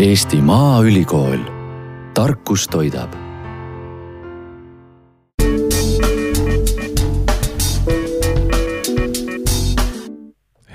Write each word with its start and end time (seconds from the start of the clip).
Eesti 0.00 0.38
Maaülikool, 0.40 1.38
tarkus 2.14 2.62
toidab. 2.72 3.12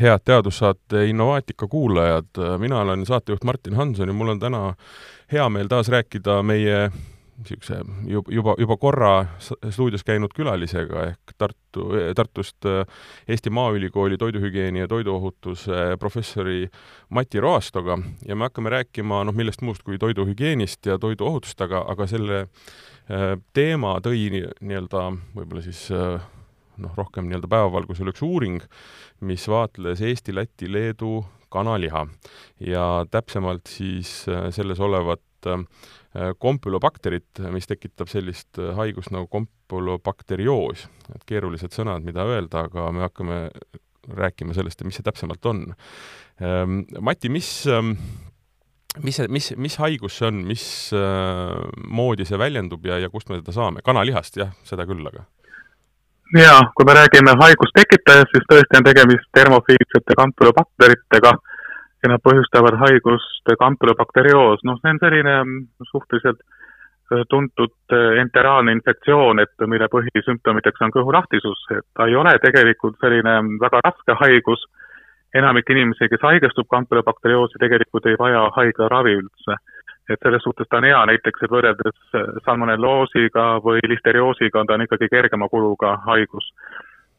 Head 0.02 0.22
teadussaate 0.26 1.08
Innovaatika 1.10 1.68
kuulajad, 1.68 2.30
mina 2.58 2.80
olen 2.80 3.06
saatejuht 3.06 3.44
Martin 3.44 3.74
Hanson 3.74 4.08
ja 4.08 4.14
mul 4.14 4.28
on 4.28 4.40
täna 4.40 4.74
hea 5.32 5.50
meel 5.50 5.68
taas 5.74 5.90
rääkida 5.90 6.44
meie 6.44 6.92
niisuguse 7.36 7.80
juba, 8.32 8.56
juba 8.58 8.78
korra 8.80 9.12
stuudios 9.44 10.06
käinud 10.08 10.34
külalisega 10.36 11.04
ehk 11.10 11.34
Tartu, 11.38 11.90
Tartust 12.16 12.68
Eesti 13.28 13.52
Maaülikooli 13.52 14.18
toiduhügieeni 14.18 14.80
ja 14.80 14.88
toiduohutuse 14.88 15.98
professori 16.00 16.70
Mati 17.10 17.40
Roastoga 17.40 17.98
ja 18.26 18.36
me 18.36 18.48
hakkame 18.48 18.72
rääkima 18.72 19.24
noh, 19.28 19.36
millest 19.36 19.62
muust 19.62 19.84
kui 19.84 20.00
toiduhügieenist 20.00 20.86
ja 20.86 20.98
toiduohutust, 21.00 21.62
aga, 21.62 21.84
aga 21.92 22.08
selle 22.08 22.42
äh, 22.46 23.36
teema 23.54 23.98
tõi 24.06 24.30
nii-öelda 24.32 25.06
võib-olla 25.36 25.66
siis 25.66 25.86
äh, 25.92 26.24
noh, 26.82 26.96
rohkem 26.98 27.28
nii-öelda 27.30 27.52
päevavalgusel 27.52 28.12
üks 28.12 28.24
uuring, 28.26 28.64
mis 29.26 29.48
vaatles 29.52 30.04
Eesti, 30.04 30.36
Läti, 30.36 30.72
Leedu 30.72 31.20
kanaliha. 31.56 32.06
Ja 32.60 33.06
täpsemalt 33.12 33.70
siis 33.72 34.26
äh, 34.30 34.50
selles 34.56 34.80
olevat 34.80 35.22
äh, 35.52 36.34
kompülobakterit, 36.42 37.42
mis 37.54 37.70
tekitab 37.70 38.12
sellist 38.12 38.60
äh, 38.62 38.74
haigust 38.78 39.14
nagu 39.16 39.30
kompülobakterioos. 39.32 40.88
et 41.16 41.26
keerulised 41.30 41.76
sõnad, 41.76 42.06
mida 42.06 42.26
öelda, 42.26 42.68
aga 42.70 42.92
me 42.92 43.06
hakkame 43.06 43.40
rääkima 44.06 44.54
sellest, 44.54 44.84
mis 44.86 45.00
see 45.00 45.06
täpsemalt 45.06 45.46
on. 45.50 45.66
Ähm, 46.42 46.84
Mati, 47.02 47.30
mis 47.30 47.66
ähm, 47.72 47.96
mis 49.04 49.18
see, 49.20 49.28
mis, 49.32 49.52
mis 49.58 49.78
haigus 49.82 50.20
see 50.20 50.28
on, 50.30 50.44
mis 50.48 50.66
äh, 50.96 51.56
moodi 51.88 52.28
see 52.28 52.40
väljendub 52.40 52.86
ja, 52.88 53.00
ja 53.02 53.10
kust 53.12 53.30
me 53.30 53.40
seda 53.42 53.56
saame? 53.56 53.84
kanalihast, 53.86 54.38
jah, 54.40 54.54
seda 54.68 54.86
küll, 54.88 55.04
aga 55.10 55.26
jaa, 56.34 56.62
kui 56.76 56.88
me 56.88 56.96
räägime 56.98 57.36
haigustekitajast, 57.42 58.32
siis 58.34 58.48
tõesti 58.52 58.80
on 58.80 58.88
tegemist 58.88 59.28
termofiilsete 59.38 60.18
kampylobakteritega 60.22 61.34
ja 62.04 62.12
nad 62.12 62.24
põhjustavad 62.26 62.78
haigust 62.82 63.56
kampylobakterioos, 63.60 64.64
noh, 64.68 64.80
see 64.82 64.94
on 64.94 65.02
selline 65.02 65.36
suhteliselt 65.90 66.42
äh, 66.42 67.24
tuntud 67.30 67.74
äh, 67.94 68.18
enteraalne 68.22 68.76
infektsioon, 68.78 69.42
et 69.44 69.68
mille 69.68 69.88
põhisümptomiteks 69.92 70.86
on 70.86 70.96
kõhulahtisus, 70.96 71.68
et 71.78 71.86
ta 71.94 72.10
ei 72.10 72.18
ole 72.20 72.36
tegelikult 72.44 73.00
selline 73.02 73.38
väga 73.62 73.84
raske 73.88 74.18
haigus, 74.22 74.66
enamik 75.36 75.70
inimesi, 75.70 76.10
kes 76.12 76.24
haigestub 76.24 76.68
kampylobakterioosi, 76.72 77.60
tegelikult 77.60 78.06
ei 78.08 78.20
vaja 78.20 78.46
haiglaravi 78.56 79.18
üldse. 79.22 79.58
Et 80.06 80.22
selles 80.22 80.44
suhtes 80.46 80.68
ta 80.70 80.78
on 80.78 80.86
hea, 80.86 81.00
näiteks 81.10 81.44
et 81.44 81.52
võrreldes 81.52 81.96
äh, 82.14 82.34
salmonelloosiga 82.46 83.48
või 83.66 83.82
listerioosiga 83.90 84.62
on 84.62 84.70
ta 84.70 84.78
on 84.78 84.86
ikkagi 84.86 85.10
kergema 85.10 85.50
kuluga 85.50 85.98
haigus. 86.06 86.52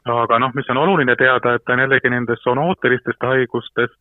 aga 0.07 0.39
noh, 0.39 0.53
mis 0.55 0.69
on 0.71 0.79
oluline 0.79 1.17
teada, 1.19 1.57
et 1.57 1.65
ta 1.67 1.73
on 1.75 1.81
jällegi 1.83 2.11
nendest 2.11 2.45
zoonootilistest 2.47 3.25
haigustest 3.27 3.97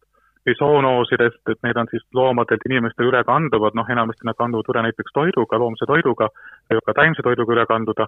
või 0.45 0.55
zoonoosidest, 0.59 1.41
et 1.49 1.61
need 1.65 1.77
on 1.77 1.87
siis 1.91 2.03
loomadelt 2.13 2.65
inimestele 2.69 3.09
üle 3.09 3.23
kanduvad, 3.25 3.73
noh 3.77 3.89
enamasti 3.89 4.27
nad 4.27 4.37
kanduvad 4.37 4.69
üle 4.73 4.83
näiteks 4.87 5.13
toiduga, 5.13 5.59
loomse 5.61 5.87
toiduga, 5.89 6.29
võivad 6.69 6.85
ka 6.89 6.97
taimse 7.01 7.25
toiduga 7.25 7.55
üle 7.57 7.65
kanduda, 7.69 8.07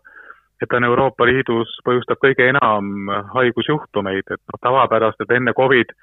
et 0.61 0.69
ta 0.69 0.77
on 0.77 0.87
Euroopa 0.89 1.25
Liidus, 1.29 1.73
põhjustab 1.85 2.21
kõige 2.21 2.49
enam 2.51 3.09
haigusjuhtumeid, 3.33 4.25
et 4.25 4.41
noh, 4.41 4.61
tavapäraselt 4.61 5.33
enne 5.33 5.53
Covid 5.57 5.93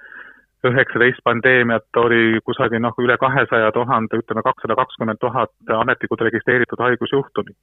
üheksateist 0.64 1.20
pandeemiat 1.24 1.98
oli 2.00 2.40
kusagil 2.44 2.80
noh, 2.82 2.94
üle 3.02 3.16
kahesaja 3.20 3.72
tuhande, 3.76 4.20
ütleme 4.22 4.42
kakssada 4.46 4.76
kakskümmend 4.78 5.20
tuhat 5.20 5.52
ametlikult 5.76 6.24
registreeritud 6.24 6.80
haigusjuhtumit. 6.80 7.58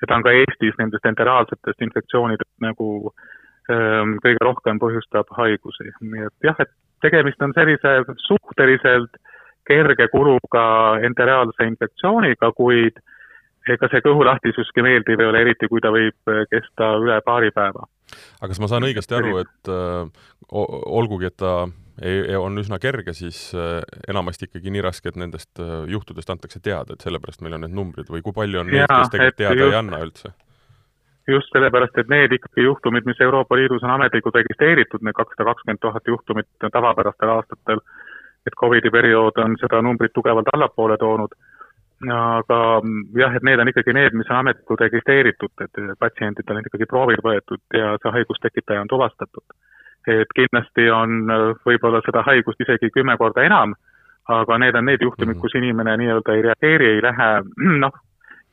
ja 0.00 0.08
ta 0.08 0.16
on 0.16 0.24
ka 0.24 0.32
Eestis 0.32 0.78
nendest 0.78 1.06
enteraalsetest 1.06 1.82
infektsioonidest 1.84 2.54
nagu 2.64 3.12
ähm, 3.70 4.16
kõige 4.24 4.40
rohkem 4.44 4.80
põhjustab 4.80 5.28
haigusi, 5.36 5.92
nii 6.00 6.24
et 6.26 6.48
jah, 6.48 6.56
et 6.58 6.72
tegemist 7.04 7.42
on 7.42 7.54
sellise 7.56 7.94
suhteliselt 8.26 9.18
kerge 9.68 10.08
kuluga 10.12 10.64
enteraalse 11.06 11.66
infektsiooniga, 11.68 12.52
kuid 12.56 12.98
ega 13.70 13.90
see 13.92 14.02
kõhulahtisustki 14.04 14.82
meeldiv 14.82 15.20
ei 15.20 15.28
ole, 15.28 15.44
eriti 15.44 15.68
kui 15.70 15.82
ta 15.84 15.92
võib 15.94 16.32
kesta 16.50 16.94
üle 16.98 17.20
paari 17.26 17.52
päeva. 17.54 17.86
aga 18.40 18.50
kas 18.50 18.60
ma 18.62 18.70
saan 18.70 18.88
õigesti 18.88 19.14
aru, 19.18 19.36
et 19.44 19.70
äh, 19.70 20.26
olgugi, 20.50 21.28
et 21.28 21.36
ta 21.38 21.54
ei, 22.00 22.36
on 22.36 22.58
üsna 22.58 22.80
kerge, 22.82 23.14
siis 23.14 23.50
äh, 23.54 23.80
enamasti 24.08 24.48
ikkagi 24.48 24.72
nii 24.74 24.84
raske, 24.84 25.12
et 25.12 25.18
nendest 25.20 25.60
äh, 25.60 25.84
juhtudest 25.92 26.32
antakse 26.32 26.62
teada, 26.64 26.96
et 26.96 27.04
sellepärast 27.04 27.44
meil 27.44 27.58
on 27.58 27.66
need 27.66 27.76
numbrid 27.76 28.10
või 28.10 28.24
kui 28.24 28.36
palju 28.36 28.62
on 28.62 28.72
neid, 28.72 28.88
kes 28.88 29.12
tegelikult 29.12 29.42
teada 29.42 29.58
just, 29.60 29.74
ei 29.74 29.78
anna 29.82 30.00
üldse? 30.06 30.32
Just 31.30 31.52
sellepärast, 31.54 31.98
et 31.98 32.10
need 32.12 32.34
ikkagi 32.36 32.64
juhtumid, 32.66 33.06
mis 33.06 33.20
Euroopa 33.20 33.56
Liidus 33.56 33.84
on 33.86 33.94
ametlikult 33.96 34.38
registreeritud, 34.40 35.04
need 35.06 35.16
kakssada 35.16 35.48
kakskümmend 35.50 35.80
tuhat 35.80 36.12
juhtumit 36.12 36.48
tavapärastel 36.72 37.32
aastatel, 37.36 37.80
et 38.46 38.58
Covidi 38.60 38.90
periood 38.90 39.38
on 39.44 39.56
seda 39.60 39.82
numbrit 39.82 40.12
tugevalt 40.16 40.48
allapoole 40.52 40.96
toonud, 41.00 41.34
aga 42.10 42.60
jah, 43.22 43.34
et 43.36 43.44
need 43.44 43.60
on 43.60 43.72
ikkagi 43.72 43.96
need, 43.96 44.16
mis 44.16 44.30
on 44.30 44.40
ametlikult 44.42 44.86
registreeritud, 44.86 45.66
et 45.66 45.82
patsientidel 45.98 46.60
on 46.60 46.70
ikkagi 46.70 46.88
proovil 46.88 47.20
võetud 47.24 47.60
ja 47.76 47.96
see 48.00 48.16
haigustekitaja 48.18 48.86
on 48.86 48.88
tuvastatud 48.88 49.60
et 50.08 50.32
kindlasti 50.36 50.88
on 50.92 51.30
äh, 51.30 51.46
võib-olla 51.66 52.00
seda 52.04 52.22
haigust 52.26 52.60
isegi 52.64 52.90
kümme 52.94 53.16
korda 53.20 53.44
enam, 53.44 53.74
aga 54.30 54.58
need 54.62 54.76
on 54.78 54.86
need 54.88 55.02
juhtumid, 55.04 55.36
mhm. 55.36 55.42
kus 55.42 55.56
inimene 55.58 55.96
nii-öelda 56.00 56.36
ei 56.36 56.46
reageeri, 56.48 56.94
ei 56.94 57.02
lähe 57.04 57.28
noh, 57.84 57.98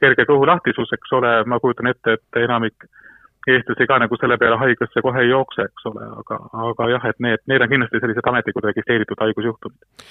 kerge 0.02 0.28
kõhulahtisus, 0.30 0.94
eks 0.94 1.14
ole, 1.18 1.34
ma 1.46 1.60
kujutan 1.64 1.92
ette, 1.94 2.18
et 2.18 2.42
enamik 2.44 2.90
eestlasi 3.48 3.88
ka 3.88 3.98
nagu 4.02 4.18
selle 4.20 4.38
peale 4.40 4.58
haiglasse 4.60 5.04
kohe 5.04 5.22
ei 5.24 5.30
jookse, 5.30 5.68
eks 5.70 5.88
ole, 5.92 6.08
aga, 6.22 6.40
aga 6.68 6.90
jah, 6.92 7.06
et 7.12 7.22
need, 7.24 7.44
need 7.50 7.64
on 7.64 7.72
kindlasti 7.72 8.02
sellised 8.04 8.30
ametlikult 8.32 8.68
registreeritud 8.68 9.24
haigusjuhtumid. 9.24 10.04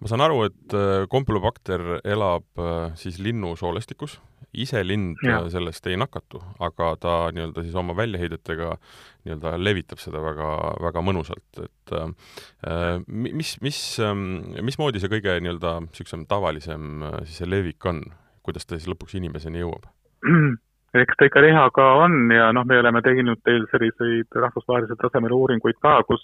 ma 0.00 0.10
saan 0.10 0.24
aru, 0.26 0.44
et 0.50 0.76
äh, 0.78 1.96
elab 2.14 2.46
äh, 2.62 2.94
siis 3.00 3.18
linnu 3.18 3.54
soolestikus, 3.58 4.20
ise 4.54 4.84
lind 4.86 5.18
ja. 5.26 5.40
sellest 5.50 5.86
ei 5.90 5.98
nakatu, 5.98 6.38
aga 6.62 6.94
ta 7.02 7.14
nii-öelda 7.34 7.64
siis 7.66 7.74
oma 7.74 7.96
väljaheidetega 7.98 8.76
nii-öelda 9.24 9.56
levitab 9.58 9.98
seda 9.98 10.22
väga, 10.22 10.50
väga 10.84 11.02
mõnusalt, 11.02 11.64
et 11.64 11.96
äh, 11.98 13.00
mis, 13.08 13.56
mis, 13.64 13.80
ähm, 14.04 14.54
mismoodi 14.62 15.02
see 15.02 15.10
kõige 15.10 15.40
nii-öelda 15.42 15.80
niisugusem 15.88 16.28
tavalisem 16.30 17.08
siis 17.24 17.42
see 17.42 17.50
levik 17.50 17.90
on, 17.90 18.04
kuidas 18.44 18.66
ta 18.68 18.76
siis 18.78 18.90
lõpuks 18.92 19.16
inimeseni 19.18 19.64
jõuab? 19.64 19.88
eks 21.02 21.18
ta 21.18 21.28
ikka 21.28 21.42
lihaga 21.42 21.86
on 22.04 22.30
ja 22.32 22.50
noh, 22.54 22.66
me 22.68 22.78
oleme 22.78 23.02
teinud 23.02 23.40
teil 23.46 23.66
selliseid 23.72 24.38
rahvusvahelisel 24.44 24.98
tasemel 25.00 25.34
uuringuid 25.34 25.80
ka, 25.82 25.96
kus 26.08 26.22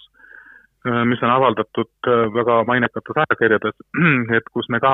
äh, 0.87 1.01
mis 1.09 1.23
on 1.25 1.33
avaldatud 1.33 1.91
äh, 2.07 2.23
väga 2.37 2.61
mainekates 2.69 3.19
ajakirjades, 3.25 3.75
et 4.37 4.47
kus 4.53 4.69
me 4.69 4.79
ka 4.83 4.93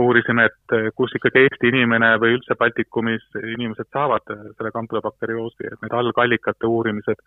uurisime, 0.00 0.48
et 0.48 0.76
äh, 0.76 0.88
kus 0.96 1.12
ikkagi 1.18 1.44
Eesti 1.44 1.72
inimene 1.72 2.14
või 2.22 2.38
üldse 2.38 2.56
Baltikumis 2.58 3.26
inimesed 3.42 3.90
saavad 3.92 4.24
selle 4.30 4.72
kampylobakterioosi, 4.72 5.68
et 5.72 5.84
need 5.84 6.00
algallikate 6.00 6.68
uurimised, 6.70 7.20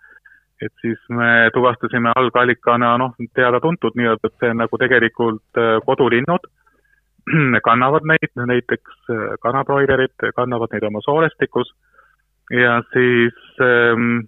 et 0.59 0.73
siis 0.81 0.99
me 1.13 1.49
tuvastasime 1.55 2.11
algallikana 2.19 2.95
noh, 2.99 3.13
teada-tuntud 3.37 3.95
nii-öelda, 3.95 4.27
et 4.27 4.41
see 4.41 4.53
on 4.53 4.63
nagu 4.65 4.81
tegelikult 4.81 5.61
kodulinnud 5.85 6.49
kannavad 7.67 8.05
neid, 8.09 8.31
näiteks 8.35 9.11
äh, 9.13 9.37
kanabroilerid 9.41 10.27
kannavad 10.35 10.73
neid 10.73 10.83
oma 10.89 11.01
soolestikus. 11.05 11.71
Ja 12.49 12.81
siis 12.93 13.37
ähm, 13.61 14.25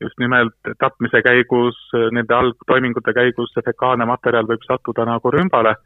just 0.00 0.18
nimelt 0.18 0.74
tapmise 0.78 1.22
käigus, 1.22 1.78
äh, 1.94 2.10
nende 2.10 2.34
algtoimingute 2.34 3.14
käigus 3.14 3.54
see 3.54 3.64
fekaalne 3.66 4.06
materjal 4.10 4.48
võib 4.50 4.64
sattuda 4.66 5.06
nagu 5.06 5.30
rümbale 5.30 5.76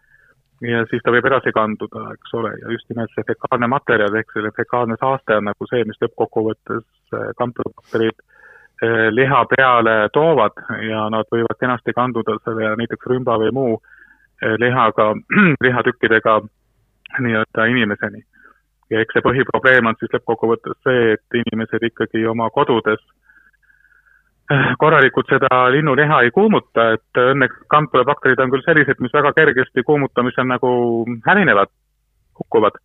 ja 0.65 0.87
siis 0.91 1.03
ta 1.05 1.13
võib 1.13 1.27
edasi 1.29 1.53
kanduda, 1.53 2.07
eks 2.15 2.33
ole, 2.39 2.55
ja 2.63 2.73
just 2.73 2.89
nimelt 2.89 3.13
see 3.13 3.27
fekaalne 3.29 3.69
materjal 3.69 4.15
ehk 4.17 4.33
selle 4.33 4.55
fekaalne 4.57 4.97
saaste 5.01 5.37
on 5.37 5.51
nagu 5.51 5.69
see, 5.69 5.85
mis 5.85 6.01
lõppkokkuvõttes 6.05 6.87
äh, 7.13 7.29
kampelobakterid 7.43 8.25
liha 9.17 9.39
peale 9.49 9.93
toovad 10.13 10.59
ja 10.85 11.07
nad 11.09 11.25
võivad 11.33 11.57
kenasti 11.57 11.95
kanduda 11.97 12.35
selle 12.45 12.75
näiteks 12.77 13.09
rümba 13.09 13.39
või 13.41 13.55
muu 13.57 13.79
äh, 13.79 13.96
lihaga, 14.43 15.15
lihatükkidega 15.65 16.41
nii-öelda 17.19 17.65
inimeseni. 17.67 18.25
ja 18.91 19.01
eks 19.03 19.17
see 19.17 19.23
põhiprobleem 19.25 19.89
on 19.91 19.97
siis 19.99 20.13
lõppkokkuvõttes 20.15 20.77
see, 20.87 21.15
et 21.17 21.39
inimesed 21.41 21.83
ikkagi 21.89 22.21
oma 22.31 22.47
kodudes 22.55 23.01
eh, 24.53 24.69
korralikult 24.79 25.33
seda 25.33 25.65
linnuliha 25.75 26.21
ei 26.23 26.31
kuumuta, 26.31 26.93
et 26.95 27.23
õnneks 27.23 27.65
kampylobakterid 27.73 28.43
on 28.45 28.53
küll 28.55 28.67
sellised, 28.67 29.01
mis 29.03 29.17
väga 29.17 29.33
kergesti 29.35 29.83
kuumutamisel 29.83 30.47
nagu 30.47 30.71
hävinevad, 31.27 31.73
hukkuvad. 32.39 32.79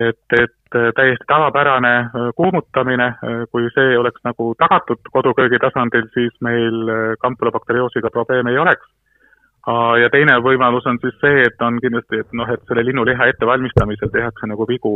et, 0.00 0.24
et 0.40 0.76
täiesti 0.96 1.28
tavapärane 1.28 1.94
kuumutamine, 2.34 3.12
kui 3.52 3.68
see 3.74 3.98
oleks 3.98 4.24
nagu 4.24 4.54
tagatud 4.58 5.10
koduköögi 5.12 5.60
tasandil, 5.60 6.08
siis 6.14 6.32
meil 6.40 6.88
kampylobakterioosiga 7.20 8.10
probleeme 8.10 8.50
ei 8.50 8.58
oleks 8.58 8.88
ja 10.02 10.10
teine 10.10 10.38
võimalus 10.42 10.86
on 10.90 10.98
siis 11.02 11.14
see, 11.20 11.42
et 11.46 11.62
on 11.62 11.78
kindlasti, 11.82 12.22
et 12.24 12.32
noh, 12.36 12.48
et 12.50 12.62
selle 12.68 12.84
linnuliha 12.88 13.28
ettevalmistamisel 13.32 14.10
tehakse 14.10 14.48
nagu 14.50 14.66
vigu, 14.68 14.94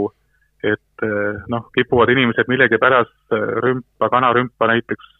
et 0.66 1.06
noh, 1.52 1.68
kipuvad 1.76 2.10
inimesed 2.10 2.48
millegipärast 2.50 3.36
rümpa, 3.62 4.08
kanarümpa 4.10 4.70
näiteks, 4.72 5.12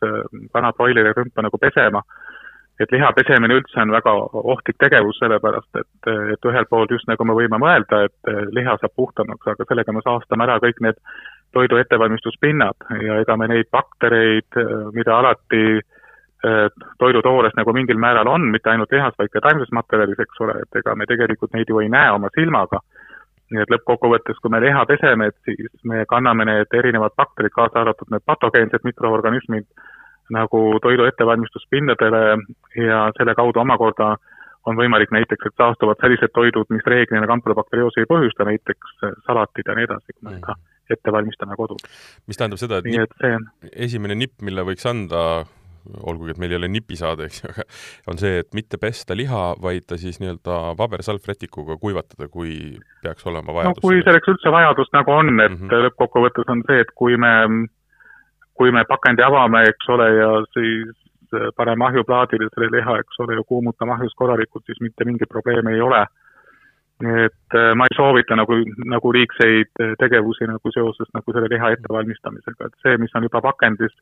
kanabroileri 0.53 1.13
rümpa 1.17 1.45
nagu 1.47 1.61
pesema. 1.63 2.03
Et 2.81 2.91
liha 2.93 3.09
pesemine 3.17 3.57
üldse 3.57 3.79
on 3.81 3.93
väga 3.95 4.13
ohtlik 4.53 4.77
tegevus, 4.83 5.17
sellepärast 5.23 5.79
et, 5.81 6.09
et 6.35 6.49
ühelt 6.51 6.69
poolt 6.69 6.91
just 6.93 7.09
nagu 7.09 7.25
me 7.25 7.37
võime 7.39 7.57
mõelda, 7.63 8.03
et 8.05 8.33
liha 8.53 8.75
saab 8.83 8.93
puhtamaks, 8.99 9.49
aga 9.49 9.65
sellega 9.69 9.95
me 9.97 10.03
saastame 10.05 10.45
ära 10.45 10.59
kõik 10.61 10.83
need 10.85 10.99
toidu 11.57 11.79
ettevalmistuspinnad. 11.81 12.89
Ja 13.01 13.21
ega 13.23 13.37
me 13.41 13.49
neid 13.49 13.71
baktereid, 13.73 14.59
mida 14.93 15.17
alati 15.17 15.81
toidutoores 16.99 17.57
nagu 17.57 17.73
mingil 17.73 17.99
määral 17.99 18.29
on, 18.29 18.51
mitte 18.53 18.71
ainult 18.71 18.93
lihas, 18.93 19.15
vaid 19.19 19.33
ka 19.33 19.41
taimses 19.45 19.73
materjalis, 19.73 20.21
eks 20.21 20.45
ole, 20.45 20.61
et 20.63 20.79
ega 20.81 20.95
me 20.95 21.09
tegelikult 21.09 21.55
neid 21.57 21.71
ju 21.71 21.81
ei 21.81 21.89
näe 21.93 22.13
oma 22.13 22.31
silmaga. 22.35 22.83
nii 23.47 23.61
et 23.63 23.71
lõppkokkuvõttes, 23.71 24.41
kui 24.43 24.51
me 24.51 24.59
liha 24.59 24.81
peseme, 24.91 25.29
et 25.31 25.37
siis 25.47 25.85
me 25.87 26.01
kanname 26.11 26.45
need 26.49 26.73
erinevad 26.75 27.15
bakterid, 27.15 27.53
kaasa 27.55 27.79
arvatud 27.85 28.09
need 28.11 28.25
patogeensed 28.27 28.83
mikroorganismid, 28.83 29.69
nagu 30.35 30.63
toidu 30.83 31.07
ettevalmistuspindadele 31.07 32.23
ja 32.75 33.05
selle 33.15 33.37
kaudu 33.39 33.63
omakorda 33.63 34.17
on 34.67 34.75
võimalik 34.75 35.15
näiteks, 35.15 35.47
et 35.47 35.63
saastuvad 35.63 36.03
sellised 36.03 36.35
toidud, 36.35 36.67
mis 36.75 36.89
reeglina 36.91 37.29
kampelobakterioosi 37.31 38.03
ei 38.03 38.11
põhjusta, 38.11 38.49
näiteks 38.51 38.99
salatid 39.29 39.71
ja 39.71 39.79
nii 39.79 39.87
edasi, 39.87 40.17
kui 40.17 40.27
me 40.27 40.41
seda 40.41 40.57
ette 40.91 41.13
valmistame 41.13 41.57
kodus. 41.59 41.83
mis 42.27 42.39
tähendab 42.39 42.61
seda, 42.61 42.81
et, 42.83 42.91
nipp, 42.91 43.07
et 43.07 43.23
see... 43.23 43.71
esimene 43.87 44.19
nipp, 44.19 44.41
mille 44.47 44.63
võiks 44.67 44.87
anda, 44.91 45.23
olgugi 46.03 46.35
et 46.35 46.43
meil 46.43 46.55
ei 46.55 46.61
ole 46.61 46.71
nipisaade, 46.73 47.29
eks 47.29 47.43
ju, 47.43 47.53
aga 47.53 47.65
on 48.13 48.21
see, 48.23 48.43
et 48.43 48.51
mitte 48.57 48.81
pesta 48.83 49.17
liha, 49.17 49.45
vaid 49.63 49.87
ta 49.87 49.99
siis 50.01 50.21
nii-öelda 50.23 50.77
pabersalvrätikuga 50.79 51.79
kuivatada, 51.83 52.29
kui 52.33 52.77
peaks 53.03 53.27
olema 53.27 53.55
vajadus. 53.55 53.83
no 53.83 53.89
kui 53.89 54.03
selleks 54.03 54.35
üldse 54.35 54.53
vajadus 54.53 54.93
nagu 54.97 55.13
on, 55.13 55.33
et 55.41 55.53
mm 55.53 55.65
-hmm. 55.65 55.89
lõppkokkuvõttes 55.89 56.53
on 56.53 56.63
see, 56.69 56.81
et 56.81 56.93
kui 56.95 57.17
me 57.17 57.35
kui 58.57 58.73
me 58.73 58.85
pakendi 58.89 59.23
avame, 59.23 59.67
eks 59.71 59.89
ole, 59.93 60.07
ja 60.17 60.31
siis 60.57 60.95
paneme 61.57 61.85
ahjuplaadile 61.85 62.49
selle 62.55 62.71
liha, 62.79 62.99
eks 63.03 63.21
ole, 63.25 63.37
ja 63.39 63.45
kuumutame 63.49 63.93
ahjus 63.97 64.15
korralikult, 64.17 64.65
siis 64.67 64.81
mitte 64.81 65.05
mingit 65.05 65.29
probleemi 65.29 65.75
ei 65.75 65.81
ole. 65.81 66.07
et 66.97 67.55
äh, 67.55 67.75
ma 67.77 67.85
ei 67.85 67.97
soovita 67.97 68.37
nagu, 68.41 68.55
nagu 68.89 69.11
liigseid 69.13 69.83
äh, 69.85 69.91
tegevusi 70.01 70.47
nagu 70.49 70.71
seoses 70.73 71.11
nagu 71.13 71.33
selle 71.33 71.51
liha 71.53 71.75
ettevalmistamisega, 71.75 72.71
et 72.71 72.79
see, 72.81 72.95
mis 73.03 73.13
on 73.19 73.27
juba 73.29 73.43
pakendis, 73.45 73.93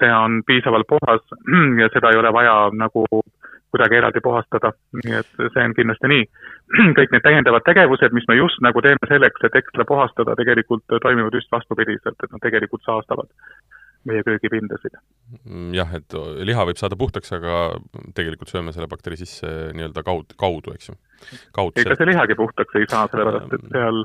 see 0.00 0.10
on 0.14 0.42
piisavalt 0.46 0.88
puhas 0.88 1.22
ja 1.82 1.88
seda 1.94 2.12
ei 2.12 2.20
ole 2.20 2.32
vaja 2.32 2.56
nagu 2.76 3.06
kuidagi 3.72 3.96
eraldi 3.96 4.20
puhastada, 4.20 4.72
nii 5.00 5.14
et 5.16 5.30
see 5.40 5.62
on 5.64 5.74
kindlasti 5.76 6.10
nii. 6.12 6.24
kõik 6.98 7.14
need 7.14 7.24
täiendavad 7.24 7.64
tegevused, 7.64 8.12
mis 8.16 8.26
me 8.28 8.36
just 8.36 8.60
nagu 8.64 8.82
teeme 8.84 9.08
selleks, 9.08 9.46
et 9.48 9.60
ekstra 9.62 9.86
puhastada, 9.88 10.36
tegelikult 10.36 10.98
toimivad 11.04 11.38
just 11.38 11.52
vastupidiselt, 11.52 12.18
et 12.20 12.34
nad 12.34 12.44
tegelikult 12.44 12.84
saastavad 12.84 13.30
meie 14.08 14.24
köögipindasid. 14.26 14.98
Mm, 15.46 15.70
jah, 15.76 15.92
et 15.96 16.16
liha 16.48 16.66
võib 16.68 16.80
saada 16.80 16.98
puhtaks, 16.98 17.32
aga 17.36 17.62
tegelikult 18.16 18.50
sööme 18.50 18.74
selle 18.74 18.90
bakteri 18.90 19.18
sisse 19.20 19.48
nii-öelda 19.76 20.04
kaud, 20.06 20.34
kaudu, 20.40 20.74
eks 20.76 20.90
ju. 20.90 20.98
ega 21.84 21.96
see 21.96 22.10
lihagi 22.10 22.36
puhtaks 22.38 22.80
ei 22.80 22.88
saa, 22.90 23.06
sellepärast 23.12 23.54
et 23.56 23.68
seal 23.70 24.02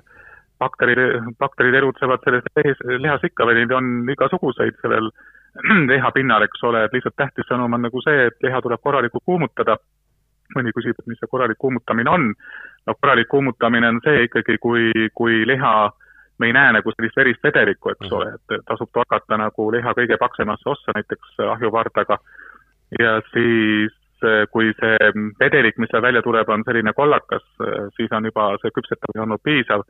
bakterid, 0.61 1.01
bakterid 1.41 1.79
elutsevad 1.81 2.23
selles 2.25 2.85
lihas 3.01 3.25
ikka 3.25 3.49
veel, 3.49 3.63
neid 3.63 3.73
on 3.73 4.13
igasuguseid 4.13 4.77
sellel 4.83 5.09
lihapinnal, 5.93 6.45
eks 6.47 6.63
ole, 6.63 6.83
et 6.85 6.93
lihtsalt 6.93 7.15
tähtis 7.17 7.47
sõnum 7.49 7.73
on 7.77 7.85
nagu 7.87 8.01
see, 8.05 8.27
et 8.29 8.43
liha 8.43 8.61
tuleb 8.61 8.81
korralikult 8.83 9.25
kuumutada. 9.25 9.77
mõni 10.55 10.71
küsib, 10.71 10.95
et 10.95 11.07
mis 11.11 11.17
see 11.19 11.27
korralik 11.27 11.57
kuumutamine 11.59 12.09
on. 12.09 12.33
no 12.87 12.93
korralik 13.01 13.27
kuumutamine 13.27 13.87
on 13.87 13.99
see 14.03 14.23
ikkagi, 14.27 14.57
kui, 14.57 14.91
kui 15.13 15.45
liha, 15.47 15.91
me 16.39 16.47
ei 16.47 16.53
näe 16.53 16.71
nagu 16.77 16.91
sellist 16.95 17.17
verist 17.17 17.43
vedelikku, 17.43 17.89
eks 17.89 18.11
ole, 18.11 18.33
et 18.35 18.65
tasub 18.65 18.89
torgata 18.93 19.37
nagu 19.37 19.71
liha 19.71 19.93
kõige 19.93 20.17
paksemasse 20.17 20.69
ossa, 20.69 20.95
näiteks 20.95 21.39
ahjuvardaga. 21.51 22.19
ja 22.99 23.21
siis 23.33 23.93
kui 24.51 24.71
see 24.79 25.11
vedelik, 25.39 25.77
mis 25.77 25.89
seal 25.91 26.01
välja 26.01 26.21
tuleb, 26.21 26.49
on 26.49 26.63
selline 26.65 26.93
kollakas, 26.93 27.43
siis 27.95 28.11
on 28.11 28.25
juba 28.25 28.49
see 28.61 28.71
küpsetamine 28.73 29.25
olnud 29.25 29.43
piisav 29.43 29.83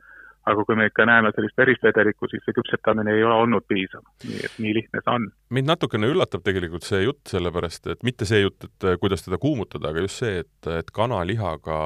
aga 0.52 0.64
kui 0.66 0.78
me 0.78 0.88
ikka 0.90 1.06
näeme 1.08 1.32
sellist 1.36 1.58
veristvedelikku, 1.60 2.28
siis 2.30 2.44
see 2.46 2.56
küpsetamine 2.56 3.14
ei 3.14 3.24
ole 3.26 3.40
olnud 3.44 3.66
piisav. 3.68 4.04
nii 4.24 4.44
et 4.48 4.60
nii 4.62 4.74
lihtne 4.80 5.02
see 5.02 5.14
on. 5.14 5.28
mind 5.54 5.72
natukene 5.72 6.10
üllatab 6.12 6.44
tegelikult 6.46 6.86
see 6.88 7.04
jutt, 7.04 7.24
sellepärast 7.30 7.90
et 7.94 8.06
mitte 8.06 8.28
see 8.28 8.42
jutt, 8.44 8.68
et 8.68 8.88
kuidas 9.02 9.26
teda 9.26 9.40
kuumutada, 9.42 9.92
aga 9.92 10.06
just 10.06 10.24
see, 10.24 10.44
et, 10.44 10.70
et 10.78 10.92
kanalihaga 10.94 11.80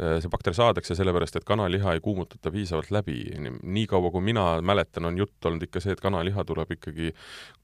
see 0.00 0.30
bakter 0.32 0.54
saadakse 0.56 0.94
sellepärast, 0.96 1.36
et 1.36 1.46
kanaliha 1.48 1.94
ei 1.96 2.00
kuumutata 2.04 2.52
piisavalt 2.54 2.90
läbi. 2.94 3.18
nii 3.62 3.86
kaua, 3.90 4.10
kui 4.10 4.24
mina 4.24 4.44
mäletan, 4.64 5.04
on 5.10 5.18
jutt 5.18 5.44
olnud 5.44 5.66
ikka 5.66 5.82
see, 5.84 5.92
et 5.96 6.00
kanaliha 6.00 6.44
tuleb 6.48 6.72
ikkagi, 6.76 7.12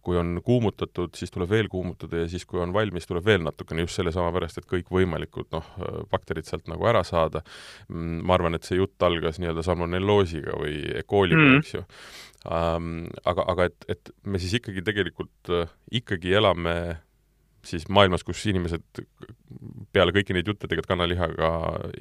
kui 0.04 0.18
on 0.20 0.40
kuumutatud, 0.44 1.14
siis 1.16 1.32
tuleb 1.34 1.50
veel 1.50 1.70
kuumutada 1.72 2.24
ja 2.24 2.28
siis, 2.28 2.44
kui 2.46 2.60
on 2.60 2.74
valmis, 2.76 3.08
tuleb 3.08 3.24
veel 3.24 3.42
natukene 3.46 3.86
just 3.86 3.98
selle 3.98 4.12
sama 4.14 4.32
pärast, 4.36 4.60
et 4.60 4.68
kõikvõimalikud 4.70 5.50
noh, 5.56 5.72
bakterid 6.12 6.46
sealt 6.46 6.68
nagu 6.70 6.86
ära 6.86 7.02
saada. 7.06 7.42
Mm, 7.88 8.22
ma 8.26 8.36
arvan, 8.36 8.58
et 8.58 8.68
see 8.68 8.78
jutt 8.80 9.02
algas 9.06 9.40
nii-öelda 9.40 9.64
salmonelloosiga 9.66 10.60
või 10.60 10.80
E. 10.96 11.02
coli'ga 11.08 11.42
mm., 11.42 11.60
eks 11.62 11.76
ju 11.78 11.84
um,. 12.46 13.06
aga, 13.24 13.44
aga 13.52 13.66
et, 13.70 13.86
et 13.90 14.12
me 14.24 14.38
siis 14.42 14.54
ikkagi 14.60 14.84
tegelikult 14.86 15.50
äh, 15.52 15.72
ikkagi 16.00 16.34
elame 16.38 16.76
siis 17.66 17.88
maailmas, 17.92 18.24
kus 18.26 18.44
inimesed 18.50 19.02
peale 19.92 20.14
kõiki 20.16 20.36
neid 20.36 20.48
jutte 20.48 20.66
tegelikult 20.66 20.92
kanalihaga 20.94 21.50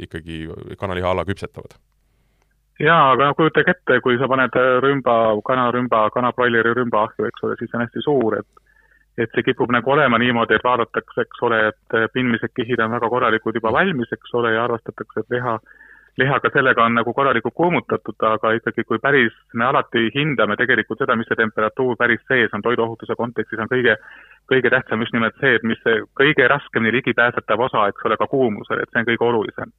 ikkagi, 0.07 0.45
kanaliha 0.79 1.12
ala 1.12 1.25
küpsetavad? 1.27 1.77
jaa, 2.79 3.12
aga 3.13 3.29
no 3.29 3.35
kujutage 3.39 3.71
ette, 3.71 4.01
kui 4.03 4.17
sa 4.19 4.27
paned 4.27 4.56
rümba, 4.83 5.15
kanarümba, 5.47 6.09
kanabroileri 6.12 6.73
rümba 6.75 7.06
ahju, 7.07 7.29
eks 7.29 7.45
ole, 7.47 7.56
siis 7.59 7.73
on 7.73 7.85
hästi 7.85 8.03
suur, 8.03 8.39
et 8.41 8.63
et 9.15 9.31
see 9.31 9.45
kipub 9.47 9.71
nagu 9.71 9.91
olema 9.94 10.17
niimoodi, 10.19 10.57
et 10.57 10.63
vaadatakse, 10.67 11.23
eks 11.23 11.44
ole, 11.47 11.59
et 11.69 11.94
pindmised 12.11 12.51
kihid 12.51 12.81
on 12.83 12.91
väga 12.97 13.07
korralikud 13.07 13.56
juba 13.56 13.71
valmis, 13.71 14.11
eks 14.11 14.33
ole, 14.35 14.51
ja 14.51 14.65
arvestatakse, 14.65 15.23
et 15.23 15.38
liha 15.38 15.53
lihaga 16.18 16.50
sellega 16.53 16.83
on 16.83 16.95
nagu 16.95 17.13
korralikult 17.13 17.53
kuumutatud, 17.56 18.15
aga 18.23 18.53
ikkagi, 18.56 18.85
kui 18.88 19.00
päris, 19.03 19.35
me 19.53 19.65
alati 19.68 20.07
hindame 20.15 20.56
tegelikult 20.59 21.01
seda, 21.03 21.15
mis 21.19 21.27
see 21.27 21.39
temperatuur 21.39 21.97
päris 22.00 22.23
sees 22.27 22.53
on, 22.56 22.63
toiduohutuse 22.63 23.18
kontekstis 23.19 23.59
on 23.59 23.71
kõige, 23.71 23.97
kõige 24.51 24.69
tähtsam 24.74 25.01
just 25.01 25.13
nimelt 25.13 25.36
see, 25.42 25.56
et 25.57 25.63
mis 25.63 25.81
see 25.83 26.01
kõige 26.19 26.47
raskemini 26.51 26.94
ligipääsetav 27.00 27.68
osa, 27.68 27.88
eks 27.89 28.06
ole, 28.06 28.18
ka 28.18 28.27
kuumusel, 28.31 28.81
et 28.81 28.89
see 28.92 29.01
on 29.01 29.12
kõige 29.12 29.30
olulisem. 29.30 29.75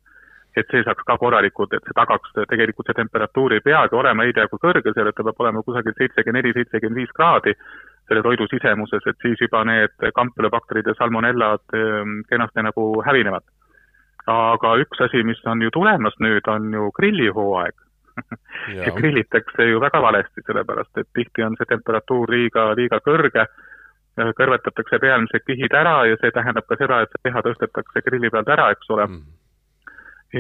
et 0.57 0.65
see 0.73 0.81
saaks 0.81 1.05
ka 1.05 1.19
korralikult, 1.21 1.75
et 1.77 1.85
see 1.85 1.93
tagaks, 1.93 2.31
tegelikult 2.49 2.89
see 2.89 2.97
temperatuur. 2.97 3.53
Ei 3.53 3.61
peagi 3.61 3.93
olema 3.93 4.25
ei 4.25 4.33
tea 4.33 4.47
kui 4.49 4.57
kõrge, 4.63 4.95
seal 4.95 5.11
ta 5.13 5.25
peab 5.27 5.43
olema 5.45 5.61
kusagil 5.63 5.93
seitsekümmend 5.99 6.41
neli, 6.41 6.55
seitsekümmend 6.57 6.97
viis 6.97 7.13
kraadi 7.13 7.53
selle 8.09 8.23
toidu 8.23 8.47
sisemuses, 8.51 9.05
et 9.07 9.19
siis 9.23 9.41
juba 9.41 9.65
need 9.69 10.09
kampelobakterid 10.15 10.87
ja 10.87 10.95
salmonellad 10.99 11.77
ehm, 11.77 12.21
kenasti 12.31 12.65
nagu 12.65 12.87
hävinevad. 13.07 13.45
Aga 14.31 14.73
üks 14.83 15.03
asi, 15.07 15.23
mis 15.27 15.43
on 15.47 15.63
ju 15.63 15.71
tulemas 15.75 16.17
nüüd, 16.23 16.47
on 16.51 16.73
ju 16.75 16.91
grillihooaeg. 17.01 17.77
Ja 18.73 18.91
grillitakse 18.97 19.67
ju 19.69 19.81
väga 19.81 20.01
valesti, 20.03 20.41
sellepärast 20.47 20.99
et 20.99 21.09
tihti 21.15 21.45
on 21.45 21.55
see 21.59 21.69
temperatuur 21.69 22.31
liiga, 22.33 22.71
liiga 22.79 22.97
kõrge, 23.05 23.45
kõrvetatakse 24.17 24.99
pealmised 25.01 25.45
kihid 25.47 25.75
ära 25.77 25.97
ja 26.09 26.17
see 26.21 26.31
tähendab 26.35 26.67
ka 26.69 26.79
seda, 26.81 27.03
et 27.03 27.13
see 27.13 27.29
liha 27.29 27.43
tõstetakse 27.45 28.05
grilli 28.07 28.31
pealt 28.33 28.49
ära, 28.49 28.71
eks 28.73 28.91
ole 28.95 29.07
mm. 29.07 29.25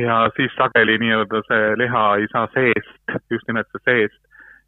ja 0.02 0.20
siis 0.36 0.54
sageli 0.56 0.98
nii-öelda 1.02 1.42
see 1.48 1.74
liha 1.82 2.06
ei 2.22 2.30
saa 2.32 2.46
seest, 2.54 3.18
just 3.30 3.48
nimelt 3.48 3.68
see 3.72 3.84
seest, 3.90 4.22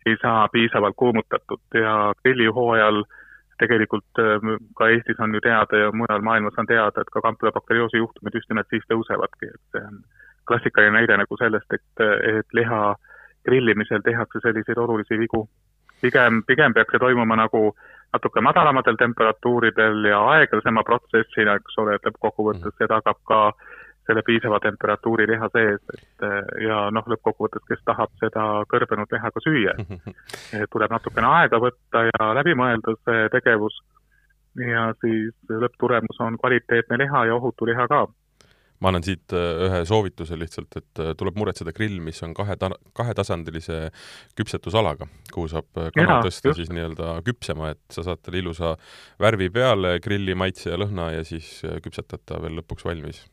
ei 0.07 0.17
saa 0.23 0.49
piisavalt 0.53 0.97
kuumutatud 0.97 1.81
ja 1.81 2.13
grillihooajal 2.23 3.03
tegelikult 3.59 4.23
äh, 4.23 4.49
ka 4.79 4.89
Eestis 4.93 5.21
on 5.21 5.35
ju 5.35 5.41
teada 5.43 5.85
ja 5.85 5.93
mujal 5.93 6.23
maailmas 6.23 6.59
on 6.59 6.67
teada, 6.67 7.01
et 7.01 7.13
ka 7.13 7.21
kampelobakterioosi 7.25 8.03
juhtumid 8.03 8.35
just 8.35 8.49
nimelt 8.51 8.69
siis 8.71 8.85
tõusevadki, 8.93 9.51
et 9.51 9.63
see 9.75 9.85
on 9.91 10.03
klassikaline 10.49 10.95
näide 10.97 11.17
nagu 11.21 11.37
sellest, 11.41 11.73
et, 11.75 12.05
et 12.39 12.57
liha 12.57 12.83
grillimisel 13.49 14.05
tehakse 14.05 14.43
selliseid 14.45 14.79
olulisi 14.79 15.19
vigu. 15.19 15.47
Pigem, 16.01 16.43
pigem 16.47 16.75
peaks 16.75 16.95
see 16.95 17.03
toimuma 17.03 17.37
nagu 17.39 17.73
natuke 18.13 18.41
madalamatel 18.41 18.97
temperatuuridel 18.97 20.05
ja 20.09 20.21
aeglasema 20.35 20.85
protsessina, 20.85 21.59
eks 21.59 21.77
ole, 21.83 21.99
et 21.99 22.09
lõppkokkuvõttes 22.09 22.77
see 22.79 22.89
tagab 22.89 23.21
ka 23.29 23.41
selle 24.09 24.23
piisava 24.25 24.57
temperatuuri 24.65 25.27
liha 25.29 25.51
sees, 25.53 25.83
et 25.93 26.25
ja 26.65 26.87
noh, 26.95 27.05
lõppkokkuvõttes, 27.13 27.67
kes 27.69 27.83
tahab 27.85 28.15
seda 28.23 28.47
kõrbenud 28.73 29.13
liha 29.13 29.33
ka 29.35 29.43
süüa, 29.45 29.75
et 30.57 30.71
tuleb 30.73 30.95
natukene 30.97 31.29
aega 31.41 31.61
võtta 31.61 32.07
ja 32.09 32.31
läbi 32.41 32.57
mõelda 32.57 32.97
see 33.05 33.29
tegevus. 33.37 33.77
Ja 34.59 34.89
siis 35.05 35.35
lõpptulemus 35.53 36.17
on 36.25 36.39
kvaliteetne 36.41 36.97
liha 36.99 37.27
ja 37.29 37.37
ohutu 37.37 37.69
liha 37.69 37.85
ka 37.87 38.07
ma 38.81 38.93
annan 38.93 39.03
siit 39.03 39.33
äh, 39.35 39.65
ühe 39.67 39.81
soovituse 39.89 40.37
lihtsalt, 40.39 40.77
et 40.79 41.01
äh, 41.03 41.15
tuleb 41.19 41.39
muretseda 41.41 41.73
grill, 41.75 41.97
mis 42.05 42.23
on 42.23 42.35
kahe 42.37 42.55
ta-, 42.61 42.71
kahetasandilise 42.99 43.89
küpsetusalaga, 44.39 45.09
kuhu 45.35 45.49
saab 45.51 45.81
äh, 45.83 45.89
kana 45.97 46.19
Jaa, 46.19 46.27
tõsta 46.29 46.53
just. 46.53 46.61
siis 46.63 46.71
nii-öelda 46.75 47.17
küpsema, 47.27 47.73
et 47.75 47.83
sa 47.91 48.05
saad 48.07 48.23
talle 48.23 48.39
ilusa 48.43 48.77
värvi 49.21 49.51
peale, 49.51 49.97
grilli 50.05 50.37
maitse 50.39 50.71
ja 50.71 50.79
lõhna 50.79 51.11
ja 51.17 51.25
siis 51.27 51.59
küpsetad 51.83 52.23
ta 52.29 52.39
veel 52.43 52.61
lõpuks 52.61 52.87
valmis 52.87 53.25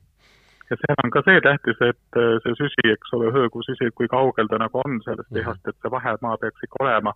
ja 0.66 0.76
seal 0.82 0.98
on 1.04 1.12
ka 1.14 1.22
see 1.28 1.38
tähtis, 1.46 1.78
et 1.86 2.18
see 2.42 2.54
süsi, 2.58 2.88
eks 2.90 3.12
ole, 3.14 3.28
hõõgusüsi, 3.36 3.86
et 3.86 3.94
kui 3.94 4.08
kaugel 4.10 4.48
ta 4.50 4.58
nagu 4.58 4.82
on 4.82 4.96
sellest 5.06 5.30
Mhm. 5.30 5.38
lihast, 5.38 5.62
et 5.70 5.76
see 5.78 5.92
vahemaa 5.94 6.38
peaks 6.42 6.64
ikka 6.66 6.82
olema, 6.82 7.14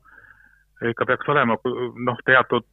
ikka 0.87 1.05
peaks 1.05 1.29
olema 1.29 1.57
noh, 2.07 2.19
teatud, 2.25 2.67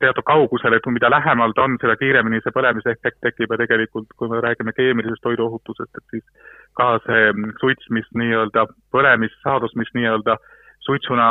teatud 0.00 0.26
kaugusel, 0.28 0.76
et 0.76 0.88
mida 0.92 1.10
lähemal 1.10 1.54
ta 1.56 1.64
on, 1.64 1.78
seda 1.80 1.96
kiiremini 1.96 2.42
see 2.44 2.52
põlemisefekt 2.52 3.22
tekib 3.24 3.54
ja 3.54 3.60
tegelikult, 3.62 4.10
kui 4.16 4.28
me 4.28 4.42
räägime 4.44 4.74
keemilisest 4.76 5.24
toiduohutusest, 5.24 5.92
et 5.96 6.16
siis 6.16 6.50
ka 6.76 6.96
see 7.06 7.30
suits, 7.60 7.88
mis 7.96 8.08
nii-öelda, 8.20 8.66
põlemissaadus, 8.92 9.76
mis 9.80 9.92
nii-öelda 9.96 10.36
suitsuna 10.84 11.30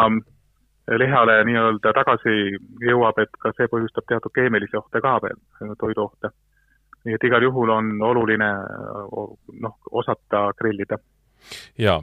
lihale 1.01 1.38
nii-öelda 1.46 1.94
tagasi 1.98 2.36
jõuab, 2.82 3.22
et 3.22 3.38
ka 3.41 3.53
see 3.58 3.70
põhjustab 3.70 4.05
teatud 4.10 4.34
keemilisi 4.34 4.77
ohte 4.77 5.01
ka 5.01 5.17
veel, 5.24 5.38
toiduohte. 5.82 6.34
nii 7.05 7.13
et 7.13 7.24
igal 7.27 7.44
juhul 7.46 7.70
on 7.70 7.89
oluline 8.01 8.48
noh, 9.62 9.75
osata 9.91 10.48
grillida. 10.58 10.98
Jaa, 11.81 11.99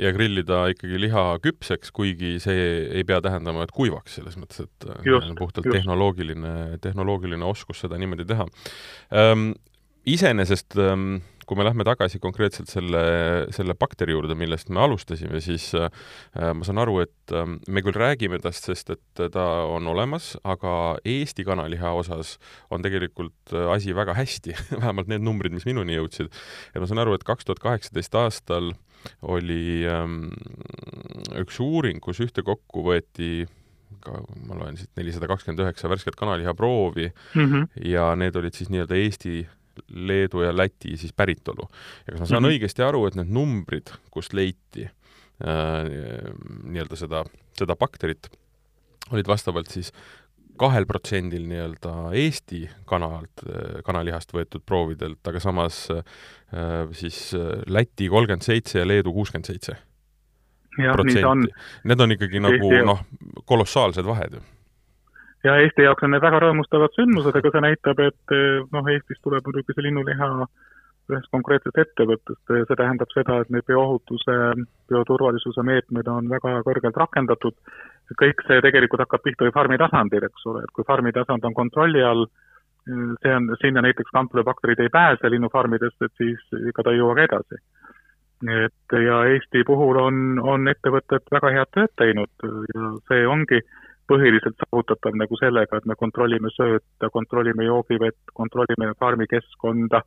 ja 0.00 0.12
grillida 0.16 0.64
ikkagi 0.74 1.00
liha 1.00 1.24
küpseks, 1.44 1.92
kuigi 1.96 2.36
see 2.42 2.68
ei 2.90 3.06
pea 3.08 3.20
tähendama, 3.24 3.64
et 3.66 3.74
kuivaks, 3.74 4.18
selles 4.20 4.38
mõttes, 4.40 4.66
et 4.66 4.88
just, 5.06 5.32
puhtalt 5.38 5.66
just. 5.66 5.76
tehnoloogiline, 5.78 6.54
tehnoloogiline 6.84 7.44
oskus 7.46 7.84
seda 7.86 8.00
niimoodi 8.00 8.28
teha 8.28 8.48
ähm,. 9.14 9.52
Iseenesest 10.08 10.78
ähm, 10.80 11.18
kui 11.50 11.58
me 11.58 11.66
lähme 11.66 11.82
tagasi 11.86 12.20
konkreetselt 12.22 12.70
selle, 12.70 13.00
selle 13.54 13.74
bakteri 13.74 14.14
juurde, 14.14 14.36
millest 14.38 14.70
me 14.70 14.84
alustasime, 14.84 15.40
siis 15.42 15.72
äh, 15.74 15.90
ma 16.54 16.66
saan 16.66 16.78
aru, 16.78 17.00
et 17.02 17.34
äh, 17.34 17.48
me 17.66 17.82
küll 17.82 17.98
räägime 17.98 18.38
tast, 18.42 18.68
sest 18.70 18.94
et 18.94 19.24
ta 19.34 19.46
on 19.66 19.90
olemas, 19.90 20.36
aga 20.46 20.72
Eesti 21.02 21.42
kanaliha 21.48 21.90
osas 21.98 22.36
on 22.70 22.86
tegelikult 22.86 23.56
asi 23.74 23.96
väga 23.96 24.14
hästi 24.14 24.54
vähemalt 24.80 25.10
need 25.10 25.26
numbrid, 25.26 25.56
mis 25.56 25.66
minuni 25.66 25.98
jõudsid. 25.98 26.30
ja 26.74 26.82
ma 26.82 26.86
saan 26.86 27.02
aru, 27.02 27.18
et 27.18 27.26
kaks 27.26 27.48
tuhat 27.48 27.62
kaheksateist 27.64 28.14
aastal 28.20 28.70
oli 29.26 29.88
ähm, 29.90 30.28
üks 31.40 31.58
uuring, 31.64 31.98
kus 32.04 32.20
ühtekokku 32.22 32.84
võeti 32.86 33.48
ka 34.04 34.20
ma 34.46 34.56
loen 34.58 34.76
siit 34.78 34.92
nelisada 34.98 35.28
kakskümmend 35.30 35.64
üheksa 35.64 35.90
värsket 35.90 36.16
kanaliha 36.18 36.54
proovi 36.54 37.08
mm 37.10 37.46
-hmm. 37.46 37.66
ja 37.90 38.12
need 38.16 38.36
olid 38.38 38.54
siis 38.54 38.70
nii-öelda 38.70 38.96
Eesti 38.96 39.48
Leedu 39.88 40.44
ja 40.44 40.52
Läti 40.56 40.96
siis 41.00 41.12
päritolu. 41.16 41.68
ja 42.06 42.12
kas 42.12 42.20
ma 42.20 42.26
saan 42.26 42.42
mm 42.42 42.48
-hmm. 42.48 42.52
õigesti 42.52 42.86
aru, 42.86 43.06
et 43.06 43.18
need 43.18 43.32
numbrid, 43.34 43.92
kust 44.10 44.32
leiti 44.32 44.84
äh, 44.84 45.90
nii-öelda 46.64 46.96
seda, 46.96 47.24
seda 47.58 47.76
bakterit, 47.76 48.30
olid 49.10 49.26
vastavalt 49.26 49.70
siis 49.70 49.92
kahel 50.60 50.86
protsendil 50.86 51.46
nii-öelda 51.48 52.12
Eesti 52.12 52.68
kanalt, 52.84 53.44
kanalihast 53.84 54.32
võetud 54.32 54.62
proovidelt, 54.66 55.20
aga 55.26 55.40
samas 55.40 55.88
äh, 55.90 56.04
siis 56.92 57.32
Läti 57.66 58.08
kolmkümmend 58.08 58.42
seitse 58.42 58.78
ja 58.78 58.88
Leedu 58.88 59.12
kuuskümmend 59.12 59.46
seitse 59.46 59.76
protsenti. 60.92 61.52
Need 61.84 62.00
on 62.00 62.12
ikkagi 62.12 62.40
nagu 62.40 62.72
noh, 62.84 63.04
kolossaalsed 63.44 64.06
vahed 64.06 64.38
ju 64.38 64.42
ja 65.44 65.56
Eesti 65.64 65.86
jaoks 65.86 66.04
on 66.04 66.14
need 66.14 66.24
väga 66.24 66.42
rõõmustavad 66.44 66.96
sündmused, 66.96 67.36
aga 67.36 67.52
see 67.54 67.64
näitab, 67.64 68.02
et 68.04 68.34
noh, 68.72 68.90
Eestis 68.92 69.22
tuleb 69.24 69.46
muidugi 69.46 69.76
see 69.76 69.86
linnuliha 69.88 70.30
ühest 71.10 71.30
konkreetsest 71.34 71.78
ettevõttest 71.82 72.50
see 72.50 72.76
tähendab 72.78 73.10
seda, 73.14 73.40
et 73.42 73.50
need 73.54 73.66
bioohutuse, 73.68 74.36
bioturvalisuse 74.90 75.64
meetmed 75.66 76.10
on 76.12 76.28
väga 76.30 76.60
kõrgelt 76.66 77.00
rakendatud. 77.02 77.56
kõik 78.20 78.42
see 78.46 78.62
tegelikult 78.64 79.04
hakkab 79.04 79.22
pihta 79.22 79.46
ju 79.46 79.52
farmi 79.54 79.76
tasandil, 79.78 80.24
eks 80.26 80.46
ole, 80.50 80.64
et 80.66 80.72
kui 80.74 80.84
farmi 80.86 81.12
tasand 81.14 81.44
on 81.46 81.54
kontrolli 81.54 82.02
all, 82.02 82.24
see 82.86 83.34
on, 83.34 83.52
sinna 83.60 83.84
näiteks 83.86 84.10
kampülobakterid 84.10 84.80
ei 84.82 84.90
pääse 84.90 85.30
linnufarmidest, 85.30 86.02
et 86.02 86.12
siis 86.18 86.40
ega 86.72 86.82
ta 86.82 86.90
ei 86.90 86.98
jõua 86.98 87.14
ka 87.14 87.28
edasi. 87.28 87.60
et 88.64 88.96
ja 89.04 89.24
Eesti 89.30 89.62
puhul 89.68 90.00
on, 90.00 90.38
on 90.40 90.68
ettevõtted 90.68 91.26
väga 91.30 91.50
head 91.54 91.70
tööd 91.76 91.92
teinud 92.00 92.46
ja 92.74 92.92
see 93.08 93.26
ongi 93.28 93.60
põhiliselt 94.10 94.58
saavutatav 94.64 95.18
nagu 95.18 95.38
sellega, 95.40 95.78
et 95.78 95.86
me 95.86 95.96
kontrollime 95.98 96.50
sööta, 96.54 97.10
kontrollime 97.14 97.68
joogivett, 97.68 98.34
kontrollime 98.34 98.92
farmi 98.98 99.28
keskkonda, 99.30 100.02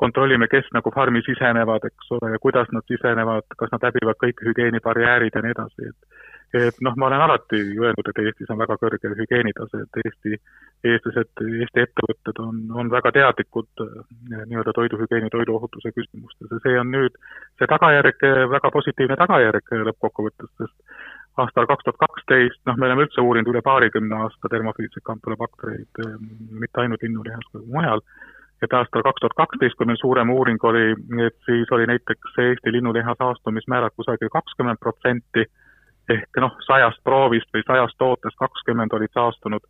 kontrollime, 0.00 0.48
kes 0.48 0.68
nagu 0.76 0.92
farmi 0.94 1.22
sisenevad, 1.26 1.84
eks 1.90 2.12
ole, 2.16 2.32
ja 2.34 2.40
kuidas 2.42 2.70
nad 2.76 2.86
sisenevad, 2.88 3.48
kas 3.60 3.72
nad 3.74 3.88
läbivad 3.88 4.20
kõik 4.24 4.44
hügieenibarjäärid 4.48 5.36
ja 5.36 5.44
nii 5.44 5.56
edasi, 5.56 5.92
et 5.92 6.20
et 6.54 6.80
noh, 6.82 6.96
ma 6.98 7.06
olen 7.06 7.22
alati 7.22 7.60
öelnud, 7.78 8.08
et 8.10 8.18
Eestis 8.24 8.48
on 8.50 8.58
väga 8.58 8.74
kõrge 8.80 9.12
hügieenitase, 9.20 9.84
et 9.84 9.98
Eesti, 10.02 10.38
eestlased, 10.90 11.42
Eesti 11.46 11.84
ettevõtted 11.84 12.40
on, 12.42 12.64
on 12.74 12.90
väga 12.90 13.12
teadlikud 13.14 13.84
nii-öelda 14.32 14.74
toiduhügieeni, 14.74 15.30
toiduohutuse 15.30 15.92
küsimustes 15.94 16.50
ja 16.50 16.58
see 16.64 16.80
on 16.80 16.90
nüüd 16.90 17.20
see 17.60 17.70
tagajärg, 17.70 18.26
väga 18.56 18.72
positiivne 18.74 19.18
tagajärg 19.20 19.74
lõppkokkuvõttes, 19.90 20.50
sest 20.58 20.74
aastal 21.42 21.68
kaks 21.70 21.86
tuhat 21.86 22.00
kaksteist, 22.00 22.60
noh, 22.68 22.76
me 22.78 22.88
oleme 22.88 23.06
üldse 23.06 23.22
uurinud 23.24 23.50
üle 23.52 23.62
paarikümne 23.64 24.16
aasta 24.24 24.50
termofiilseid 24.52 25.04
kampülobaktereid, 25.06 26.02
mitte 26.62 26.82
ainult 26.82 27.02
linnulihas, 27.04 27.46
vaid 27.54 27.66
mujal, 27.76 28.04
et 28.64 28.76
aastal 28.76 29.04
kaks 29.06 29.24
tuhat 29.24 29.36
kaksteist, 29.38 29.76
kui 29.78 29.88
meil 29.88 30.00
suurem 30.00 30.32
uuring 30.34 30.64
oli, 30.70 30.92
et 31.26 31.36
siis 31.48 31.72
oli 31.76 31.88
näiteks 31.90 32.38
Eesti 32.44 32.72
linnuliha 32.76 33.14
saastumismäärad 33.18 33.96
kusagil 33.96 34.32
kakskümmend 34.32 34.80
protsenti, 34.80 35.46
ehk 36.10 36.42
noh, 36.44 36.56
sajast 36.66 37.02
proovist 37.06 37.50
või 37.54 37.64
sajast 37.66 37.98
tootest 37.98 38.38
kakskümmend 38.40 38.92
olid 38.98 39.12
saastunud, 39.16 39.64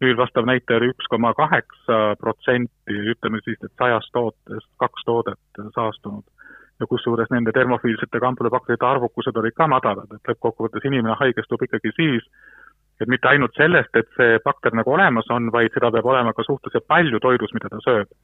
nüüd 0.00 0.16
vastav 0.16 0.46
näitaja 0.48 0.80
oli 0.80 0.92
üks 0.94 1.08
koma 1.12 1.34
kaheksa 1.36 2.00
protsenti, 2.20 3.00
ütleme 3.14 3.42
siis, 3.44 3.58
et 3.64 3.72
sajast 3.78 4.12
tootest 4.16 4.70
kaks 4.80 5.08
toodet 5.08 5.64
saastunud 5.76 6.24
ja 6.80 6.86
kusjuures 6.88 7.30
nende 7.30 7.52
termofiilsete 7.52 8.20
kampülobakterite 8.20 8.86
arvukused 8.86 9.36
olid 9.36 9.56
ka 9.56 9.66
madalad, 9.68 10.08
et 10.16 10.32
lõppkokkuvõttes 10.32 10.86
inimene 10.88 11.16
haigestub 11.20 11.62
ikkagi 11.66 11.92
siis, 11.96 12.24
et 13.00 13.08
mitte 13.08 13.28
ainult 13.28 13.56
sellest, 13.56 13.92
et 13.96 14.08
see 14.16 14.38
bakter 14.44 14.74
nagu 14.76 14.92
olemas 14.94 15.28
on, 15.32 15.50
vaid 15.52 15.72
seda 15.76 15.92
peab 15.92 16.08
olema 16.12 16.32
ka 16.36 16.44
suhteliselt 16.46 16.88
palju 16.88 17.20
toidus, 17.20 17.52
mida 17.56 17.72
ta 17.72 17.80
sööb. 17.84 18.16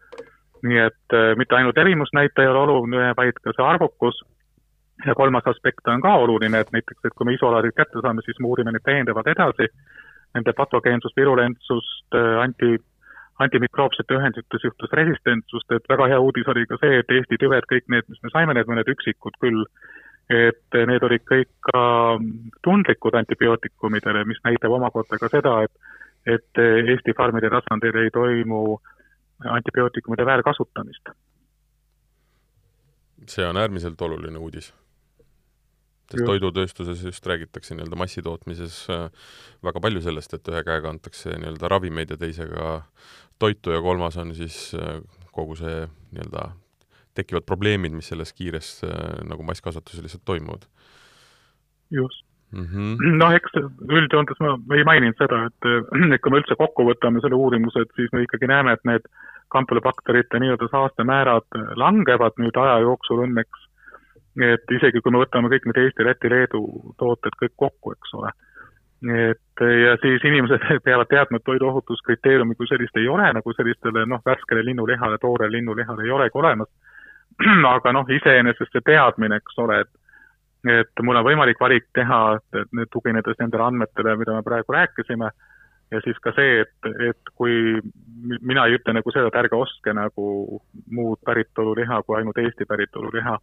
nii 0.67 0.79
et 0.81 1.15
äh, 1.15 1.35
mitte 1.37 1.55
ainult 1.55 1.77
erimusnäitaja 1.79 2.49
ei 2.49 2.51
ole 2.51 2.61
oluline, 2.65 3.13
vaid 3.17 3.37
ka 3.45 3.53
see 3.53 3.65
arvukus. 3.65 4.23
Ja 5.05 5.13
kolmas 5.15 5.45
aspekt 5.47 5.89
on 5.93 6.01
ka 6.01 6.15
oluline, 6.17 6.63
et 6.65 6.71
näiteks, 6.73 7.03
et 7.05 7.15
kui 7.15 7.27
me 7.29 7.35
isolaadid 7.37 7.75
kätte 7.77 8.01
saame, 8.01 8.23
siis 8.25 8.39
me 8.41 8.49
uurime 8.49 8.73
neid 8.73 8.83
täiendavalt 8.87 9.29
edasi, 9.29 9.69
nende 10.35 10.55
patogeensust, 10.57 11.17
virulentsust, 11.21 12.17
anti, 12.41 12.79
antimikroopsete 13.45 14.17
ühendite 14.17 14.61
suhtes 14.61 14.93
resistentsust, 14.99 15.71
et 15.77 15.89
väga 15.93 16.09
hea 16.13 16.21
uudis 16.23 16.49
oli 16.53 16.65
ka 16.71 16.79
see, 16.81 17.01
et 17.03 17.13
Eesti 17.19 17.39
tüved, 17.43 17.69
kõik 17.73 17.89
need, 17.93 18.09
mis 18.09 18.23
me 18.25 18.33
saime, 18.33 18.57
need 18.57 18.71
mõned 18.71 18.89
üksikud 18.95 19.37
küll, 19.43 19.67
et 20.33 20.79
need 20.91 21.05
olid 21.07 21.25
kõik 21.29 21.51
ka 21.69 21.83
tundlikud 22.67 23.19
antibiootikumidele, 23.21 24.25
mis 24.31 24.41
näitab 24.45 24.75
omakorda 24.79 25.21
ka 25.21 25.33
seda, 25.33 25.61
et 25.69 25.95
et 26.27 26.59
Eesti 26.59 27.13
farmide 27.15 27.47
tasandil 27.53 28.01
ei 28.01 28.11
toimu 28.11 28.79
antibiootikumide 29.59 30.27
väärkasutamist. 30.27 31.13
see 33.27 33.47
on 33.47 33.57
äärmiselt 33.57 34.03
oluline 34.03 34.39
uudis 34.39 34.75
sest 36.07 36.23
Juh. 36.23 36.29
toidutööstuses 36.31 37.03
just 37.05 37.27
räägitakse 37.27 37.75
nii-öelda 37.75 37.99
massitootmises 37.99 38.77
väga 39.67 39.83
palju 39.83 40.03
sellest, 40.05 40.37
et 40.37 40.53
ühe 40.53 40.63
käega 40.67 40.93
antakse 40.93 41.35
nii-öelda 41.35 41.71
ravimeid 41.73 42.15
ja 42.15 42.21
teisega 42.21 42.77
toitu 43.43 43.75
ja 43.75 43.83
kolmas 43.83 44.17
on 44.23 44.35
siis 44.35 44.71
kogu 45.35 45.59
see 45.59 45.83
nii-öelda 46.15 46.51
tekivad 47.17 47.47
probleemid, 47.49 47.95
mis 47.97 48.13
selles 48.13 48.33
kiires 48.37 48.81
nagu 49.27 49.43
masskasvatuses 49.43 50.05
lihtsalt 50.05 50.25
toimuvad. 50.29 50.69
just 51.91 52.27
mm 52.51 52.65
-hmm.. 52.65 53.17
noh, 53.19 53.33
eks 53.35 53.59
üldjoontes 53.89 54.41
ma 54.41 54.57
ei 54.77 54.85
maininud 54.85 55.19
seda, 55.19 55.47
et, 55.51 55.71
kui 56.23 56.33
me 56.33 56.43
üldse 56.43 56.57
kokku 56.59 56.87
võtame 56.91 57.23
selle 57.25 57.39
uurimuse, 57.39 57.83
et 57.83 57.99
siis 57.99 58.13
me 58.13 58.23
ikkagi 58.27 58.51
näeme, 58.51 58.77
et 58.77 58.85
need 58.85 59.09
kampülobakterite 59.55 60.41
nii-öelda 60.43 60.69
saastemäärad 60.71 61.59
langevad 61.83 62.39
nüüd 62.43 62.59
aja 62.63 62.79
jooksul 62.87 63.23
õnneks 63.27 63.66
et 64.43 64.75
isegi 64.79 65.01
kui 65.01 65.13
me 65.13 65.23
võtame 65.23 65.51
kõik 65.53 65.69
need 65.69 65.79
Eesti, 65.85 66.05
Läti, 66.05 66.31
Leedu 66.33 66.63
tooted 67.01 67.37
kõik 67.41 67.55
kokku, 67.57 67.95
eks 67.97 68.15
ole, 68.19 68.33
et 69.13 69.65
ja 69.83 69.95
siis 70.03 70.25
inimesed 70.25 70.65
peavad 70.87 71.09
teadma, 71.13 71.41
et 71.41 71.47
toiduohutuskriteeriumi 71.49 72.57
kui 72.57 72.69
sellist 72.69 72.97
ei 73.01 73.09
ole, 73.09 73.29
nagu 73.33 73.55
sellistele 73.57 74.07
noh, 74.07 74.23
värskele 74.27 74.65
linnulihale, 74.65 75.19
toorele 75.23 75.57
linnulihale 75.59 76.05
ei 76.05 76.11
olegi 76.11 76.39
olemas, 76.43 76.73
aga 77.77 77.93
noh, 77.93 78.09
iseenesest 78.19 78.73
see 78.73 78.85
teadmine, 78.93 79.41
eks 79.43 79.63
ole, 79.65 79.81
et 79.85 79.95
et 80.67 81.03
mul 81.05 81.15
on 81.15 81.23
võimalik 81.23 81.61
valik 81.63 81.85
teha, 81.95 82.41
et 82.59 82.73
nüüd 82.75 82.89
tuginedes 82.91 83.37
nendele 83.39 83.63
andmetele, 83.69 84.17
mida 84.19 84.35
me 84.35 84.43
praegu 84.43 84.75
rääkisime, 84.75 85.29
ja 85.95 86.01
siis 86.03 86.19
ka 86.23 86.33
see, 86.35 86.65
et, 86.65 86.89
et 87.09 87.31
kui 87.39 87.79
mina 88.41 88.67
ei 88.67 88.79
ütle 88.79 88.97
nagu 88.97 89.13
seda, 89.15 89.31
et 89.31 89.39
ärge 89.43 89.59
ostke 89.59 89.95
nagu 89.95 90.61
muud 90.91 91.21
päritolu 91.27 91.77
liha 91.79 92.01
kui 92.03 92.19
ainult 92.19 92.41
Eesti 92.43 92.67
päritolu 92.67 93.13
liha, 93.15 93.37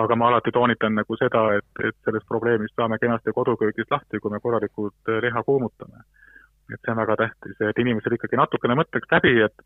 aga 0.00 0.16
ma 0.16 0.28
alati 0.28 0.52
toonitan 0.52 0.94
nagu 0.96 1.16
seda, 1.20 1.44
et, 1.58 1.84
et 1.84 1.96
sellest 2.04 2.26
probleemist 2.28 2.74
saame 2.76 2.98
kenasti 2.98 3.34
koduköögis 3.36 3.90
lahti, 3.90 4.20
kui 4.20 4.32
me 4.32 4.40
korralikult 4.40 5.12
liha 5.22 5.42
kuumutame. 5.42 6.04
et 6.72 6.80
see 6.80 6.92
on 6.92 6.96
väga 6.96 7.16
tähtis, 7.16 7.56
et 7.60 7.78
inimesed 7.78 8.14
ikkagi 8.16 8.36
natukene 8.38 8.76
mõtleks 8.78 9.10
läbi, 9.12 9.34
et 9.44 9.64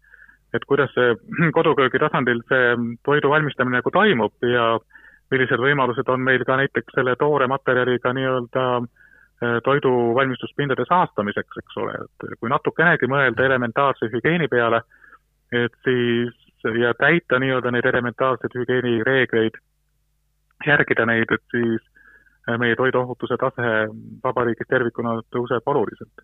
et 0.54 0.64
kuidas 0.66 0.90
see 0.94 1.14
koduköögi 1.58 2.00
tasandil 2.02 2.42
see 2.50 2.74
toidu 3.04 3.30
valmistamine 3.30 3.78
nagu 3.78 3.90
toimub 3.90 4.46
ja 4.50 4.76
millised 5.30 5.62
võimalused 5.62 6.08
on 6.10 6.22
meil 6.22 6.44
ka 6.46 6.56
näiteks 6.60 6.94
selle 6.94 7.16
toore 7.18 7.46
materjaliga 7.50 8.12
nii-öelda 8.16 8.64
äh, 8.78 9.58
toidu 9.66 9.92
valmistuspindade 10.18 10.86
saastamiseks, 10.88 11.62
eks 11.62 11.78
ole, 11.82 11.94
et 12.06 12.38
kui 12.40 12.50
natukenegi 12.50 13.10
mõelda 13.10 13.46
elementaarse 13.46 14.10
hügieeni 14.12 14.48
peale, 14.48 14.82
et 15.52 15.74
siis 15.86 16.34
ja 16.82 16.94
täita 16.98 17.38
nii-öelda 17.38 17.70
neid 17.70 17.86
elementaarseid 17.86 18.54
hügieenireegleid, 18.58 19.58
järgida 20.66 21.06
neid, 21.08 21.32
et 21.34 21.44
siis 21.52 21.84
meie 22.60 22.76
toiduohutuse 22.78 23.34
tase 23.40 23.70
vabariigis 24.22 24.68
tervikuna 24.70 25.16
tõuseb 25.34 25.66
oluliselt. 25.66 26.22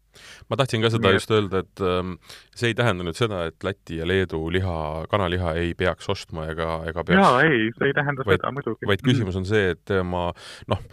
ma 0.50 0.58
tahtsin 0.60 0.84
ka 0.84 0.90
seda 0.94 1.10
Nii, 1.10 1.18
just 1.18 1.32
öelda, 1.34 1.62
et 1.64 1.82
ähm, 1.82 2.12
see 2.54 2.70
ei 2.70 2.76
tähenda 2.78 3.06
nüüd 3.06 3.18
seda, 3.18 3.42
et 3.50 3.66
Läti 3.66 3.98
ja 3.98 4.06
Leedu 4.06 4.44
liha, 4.54 4.76
kanaliha 5.10 5.56
ei 5.58 5.74
peaks 5.78 6.08
ostma 6.14 6.46
ega, 6.52 6.78
ega 6.86 7.02
peaks 7.08 7.18
jaa, 7.18 7.42
ei, 7.42 7.72
see 7.74 7.90
ei 7.90 7.96
tähenda 7.98 8.26
vaid, 8.28 8.38
seda 8.38 8.54
muidugi. 8.54 8.86
vaid 8.92 9.02
küsimus 9.02 9.38
on 9.40 9.48
see, 9.48 9.74
et 9.74 9.94
ma 10.06 10.28
noh, 10.70 10.86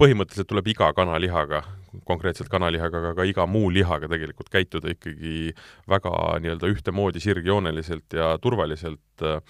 põhimõtteliselt 0.00 0.50
tuleb 0.50 0.74
iga 0.74 0.90
kanalihaga 0.96 1.62
konkreetselt 2.08 2.50
kanalihaga, 2.52 3.00
aga 3.02 3.14
ka 3.18 3.26
iga 3.28 3.46
muu 3.50 3.70
lihaga 3.72 4.10
tegelikult 4.10 4.50
käituda 4.52 4.92
ikkagi 4.94 5.54
väga 5.88 6.12
nii-öelda 6.44 6.70
ühtemoodi, 6.74 7.22
sirgjooneliselt 7.24 8.18
ja 8.18 8.30
turvaliselt, 8.42 9.24
äh, 9.24 9.40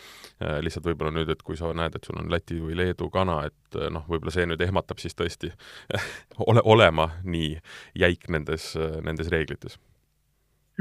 lihtsalt 0.64 0.86
võib-olla 0.90 1.12
nüüd, 1.18 1.32
et 1.34 1.42
kui 1.42 1.58
sa 1.58 1.72
näed, 1.76 1.98
et 1.98 2.08
sul 2.08 2.20
on 2.20 2.30
Läti 2.32 2.60
või 2.62 2.78
Leedu 2.78 3.10
kana, 3.14 3.42
et 3.50 3.78
äh, 3.78 3.90
noh, 3.94 4.06
võib-olla 4.08 4.34
see 4.34 4.48
nüüd 4.48 4.62
ehmatab 4.64 5.02
siis 5.02 5.18
tõesti 5.18 5.52
ole, 6.48 6.64
olema 6.64 7.10
nii 7.24 7.54
jäik 7.98 8.30
nendes, 8.32 8.72
nendes 9.04 9.30
reeglites? 9.34 9.78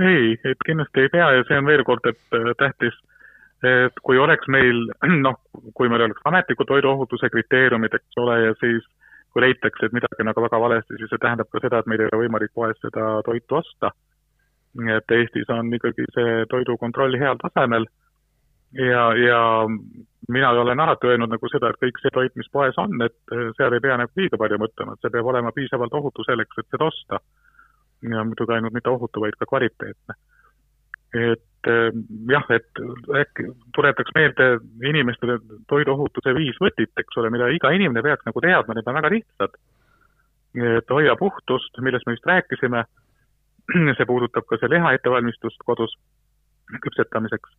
ei, 0.02 0.38
et 0.46 0.66
kindlasti 0.66 1.06
ei 1.06 1.12
pea 1.14 1.30
ja 1.38 1.46
see 1.48 1.58
on 1.58 1.70
veel 1.70 1.84
kord, 1.88 2.06
et 2.10 2.38
äh, 2.38 2.52
tähtis, 2.62 2.96
et 3.66 4.04
kui 4.06 4.20
oleks 4.22 4.50
meil 4.54 4.86
noh, 5.26 5.40
kui 5.78 5.90
meil 5.90 6.06
oleks 6.08 6.24
ametliku 6.30 6.68
toiduohutuse 6.70 7.30
kriteeriumid, 7.34 7.98
eks 7.98 8.22
ole, 8.22 8.40
ja 8.46 8.56
siis 8.62 8.86
kui 9.34 9.44
leitakse, 9.44 9.86
et 9.86 9.96
midagi 9.96 10.24
on 10.24 10.32
aga 10.32 10.44
väga 10.48 10.60
valesti, 10.64 10.98
siis 10.98 11.12
see 11.12 11.22
tähendab 11.22 11.50
ka 11.52 11.62
seda, 11.64 11.80
et 11.80 11.90
meil 11.92 12.02
ei 12.02 12.10
ole 12.10 12.24
võimalik 12.26 12.54
poest 12.56 12.82
seda 12.86 13.18
toitu 13.26 13.62
osta. 13.62 13.92
nii 14.78 14.94
et 14.94 15.12
Eestis 15.16 15.50
on 15.50 15.74
ikkagi 15.74 16.06
see 16.14 16.44
toidukontroll 16.52 17.16
heal 17.18 17.40
tasemel 17.42 17.88
ja, 18.74 19.04
ja 19.18 19.40
mina 20.28 20.50
olen 20.50 20.80
alati 20.80 21.08
öelnud 21.08 21.32
nagu 21.32 21.50
seda, 21.52 21.72
et 21.72 21.82
kõik 21.82 22.00
see 22.02 22.14
toit, 22.14 22.36
mis 22.36 22.50
poes 22.52 22.78
on, 22.82 22.94
et 23.06 23.36
seal 23.58 23.74
ei 23.74 23.84
pea 23.84 23.98
nagu 23.98 24.22
liiga 24.22 24.40
palju 24.40 24.60
mõtlema, 24.62 24.94
et 24.94 25.06
see 25.06 25.14
peab 25.14 25.30
olema 25.32 25.54
piisavalt 25.56 25.94
ohutu 26.00 26.26
selleks, 26.28 26.60
et 26.60 26.76
seda 26.76 26.90
osta. 26.92 27.20
ja 28.06 28.24
muidugi 28.24 28.54
ainult 28.54 28.74
mitte 28.74 28.90
ohutu, 28.90 29.22
vaid 29.22 29.38
ka 29.40 29.46
kvaliteetne. 29.50 30.16
et 31.14 31.57
Eh, 31.68 31.90
jah, 32.32 32.46
et 32.56 32.80
äkki 33.22 33.44
tuletaks 33.76 34.14
meelde 34.16 34.46
inimestele 34.88 35.36
toiduohutuse 35.68 36.32
viis 36.38 36.56
võtit, 36.64 36.94
eks 37.02 37.18
ole, 37.20 37.32
mida 37.34 37.50
iga 37.52 37.74
inimene 37.76 38.04
peaks 38.06 38.24
nagu 38.28 38.44
teadma, 38.46 38.76
need 38.78 38.88
on 38.88 38.96
väga 39.00 39.12
lihtsad. 39.12 39.58
et 40.58 40.90
hoia 40.90 41.16
puhtust, 41.20 41.76
millest 41.86 42.08
me 42.08 42.14
just 42.16 42.26
rääkisime, 42.26 42.86
see 43.98 44.06
puudutab 44.10 44.48
ka 44.48 44.58
see 44.58 44.70
liha 44.72 44.94
ettevalmistust 44.96 45.60
kodus 45.66 45.98
küpsetamiseks. 46.86 47.52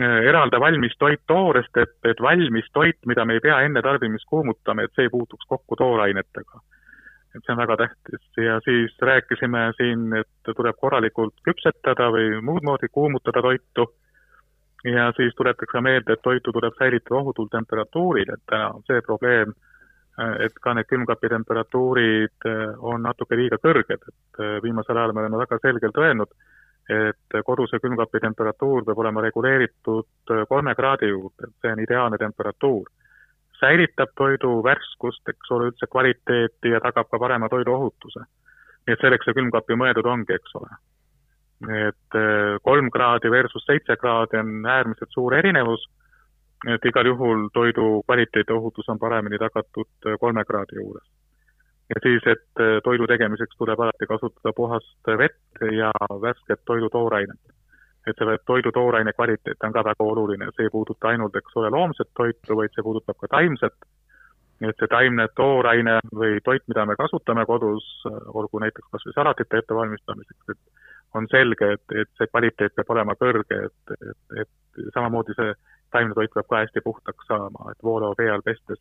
Eh, 0.00 0.18
eralda 0.28 0.60
valmis 0.60 0.98
toit 0.98 1.22
toorest, 1.26 1.76
et, 1.80 1.96
et 2.04 2.20
valmis 2.20 2.68
toit, 2.72 2.98
mida 3.06 3.24
me 3.24 3.38
ei 3.38 3.46
pea 3.46 3.62
enne 3.64 3.82
tarbimist 3.82 4.28
kuumutama, 4.28 4.84
et 4.84 4.92
see 4.94 5.08
ei 5.08 5.14
puutuks 5.16 5.48
kokku 5.48 5.80
toorainetega 5.80 6.60
et 7.34 7.44
see 7.44 7.54
on 7.54 7.60
väga 7.62 7.76
tähtis. 7.76 8.22
Ja 8.36 8.58
siis 8.64 8.96
rääkisime 9.00 9.70
siin, 9.78 10.12
et 10.20 10.54
tuleb 10.56 10.76
korralikult 10.80 11.34
küpsetada 11.46 12.10
või 12.14 12.40
muud 12.42 12.66
moodi 12.66 12.90
kuumutada 12.92 13.42
toitu. 13.42 13.92
ja 14.84 15.12
siis 15.16 15.34
tuletakse 15.36 15.80
meelde, 15.80 16.12
et 16.12 16.22
toitu 16.22 16.52
tuleb 16.52 16.72
säilitada 16.78 17.18
ohutul 17.18 17.50
temperatuuril, 17.52 18.30
et 18.32 18.40
täna 18.48 18.70
on 18.72 18.82
see 18.88 19.02
probleem, 19.04 19.52
et 20.40 20.56
ka 20.62 20.72
need 20.74 20.88
külmkapi 20.88 21.28
temperatuurid 21.28 22.46
on 22.78 23.02
natuke 23.02 23.36
liiga 23.36 23.58
kõrged, 23.60 24.08
et 24.08 24.40
viimasel 24.64 24.96
ajal 24.96 25.12
me 25.12 25.20
oleme 25.20 25.42
väga 25.42 25.58
selgelt 25.60 26.00
öelnud, 26.00 26.32
et 26.88 27.36
koduse 27.44 27.76
külmkapi 27.82 28.22
temperatuur 28.24 28.86
peab 28.88 29.04
olema 29.04 29.20
reguleeritud 29.20 30.32
kolme 30.48 30.74
kraadi 30.74 31.12
juurde, 31.12 31.50
et 31.50 31.54
see 31.60 31.76
on 31.76 31.84
ideaalne 31.84 32.18
temperatuur 32.18 32.88
säilitab 33.60 34.12
toidu 34.16 34.60
värskust, 34.64 35.22
eks 35.28 35.52
ole, 35.54 35.70
üldse 35.70 35.88
kvaliteeti 35.90 36.72
ja 36.74 36.80
tagab 36.80 37.10
ka 37.10 37.18
parema 37.18 37.48
toiduohutuse. 37.48 38.24
nii 38.86 38.96
et 38.96 39.02
selleks 39.04 39.26
see 39.28 39.36
külmkapp 39.36 39.68
ju 39.70 39.76
mõeldud 39.76 40.06
ongi, 40.08 40.34
eks 40.34 40.54
ole. 40.60 40.70
et 41.84 42.16
eh, 42.16 42.58
kolm 42.64 42.90
kraadi 42.90 43.30
versus 43.30 43.64
seitse 43.66 43.96
kraadi 44.00 44.38
on 44.40 44.66
äärmiselt 44.66 45.10
suur 45.12 45.34
erinevus, 45.36 45.84
et 46.74 46.84
igal 46.88 47.06
juhul 47.06 47.48
toidu 47.52 48.02
kvaliteet 48.06 48.48
ja 48.48 48.56
ohutus 48.56 48.88
on 48.88 48.98
paremini 48.98 49.38
tagatud 49.38 49.90
eh, 50.06 50.16
kolme 50.20 50.44
kraadi 50.44 50.80
juures. 50.80 51.06
ja 51.90 52.00
siis, 52.02 52.26
et 52.26 52.64
eh, 52.64 52.80
toidu 52.84 53.06
tegemiseks 53.06 53.56
tuleb 53.58 53.80
alati 53.80 54.08
kasutada 54.08 54.52
puhast 54.56 55.14
vett 55.24 55.64
ja 55.76 55.92
värsket 56.26 56.64
toidu 56.64 56.88
toorainet 58.04 58.40
et 58.40 58.46
toidu 58.46 58.72
tooraine 58.72 59.12
kvaliteet 59.12 59.64
on 59.64 59.72
ka 59.72 59.84
väga 59.84 60.04
oluline, 60.04 60.50
see 60.56 60.64
ei 60.64 60.70
puuduta 60.70 61.08
ainult, 61.08 61.36
eks 61.36 61.56
ole, 61.56 61.70
loomset 61.70 62.08
toitu, 62.16 62.56
vaid 62.56 62.72
see 62.74 62.82
puudutab 62.82 63.16
ka 63.20 63.28
taimset. 63.28 63.74
et 64.60 64.76
see 64.76 64.88
taimne 64.92 65.24
tooraine 65.36 66.00
või 66.14 66.40
toit, 66.44 66.62
mida 66.68 66.84
me 66.86 66.96
kasutame 66.96 67.46
kodus, 67.46 67.84
olgu 68.28 68.58
näiteks 68.60 68.90
kas 68.92 69.06
või 69.06 69.14
salatite 69.14 69.58
ettevalmistamiseks, 69.58 70.50
et 70.52 70.58
on 71.14 71.26
selge, 71.30 71.72
et, 71.72 71.94
et 71.96 72.10
see 72.18 72.28
kvaliteet 72.28 72.74
peab 72.76 72.90
olema 72.92 73.14
kõrge, 73.16 73.56
et, 73.56 73.94
et, 74.10 74.42
et 74.42 74.92
samamoodi 74.92 75.32
see 75.38 75.54
taimne 75.96 76.14
toit 76.14 76.34
peab 76.34 76.50
ka 76.50 76.60
hästi 76.60 76.84
puhtaks 76.84 77.26
saama, 77.32 77.70
et 77.72 77.80
voolava 77.82 78.14
vee 78.18 78.30
all 78.30 78.44
pestes. 78.44 78.80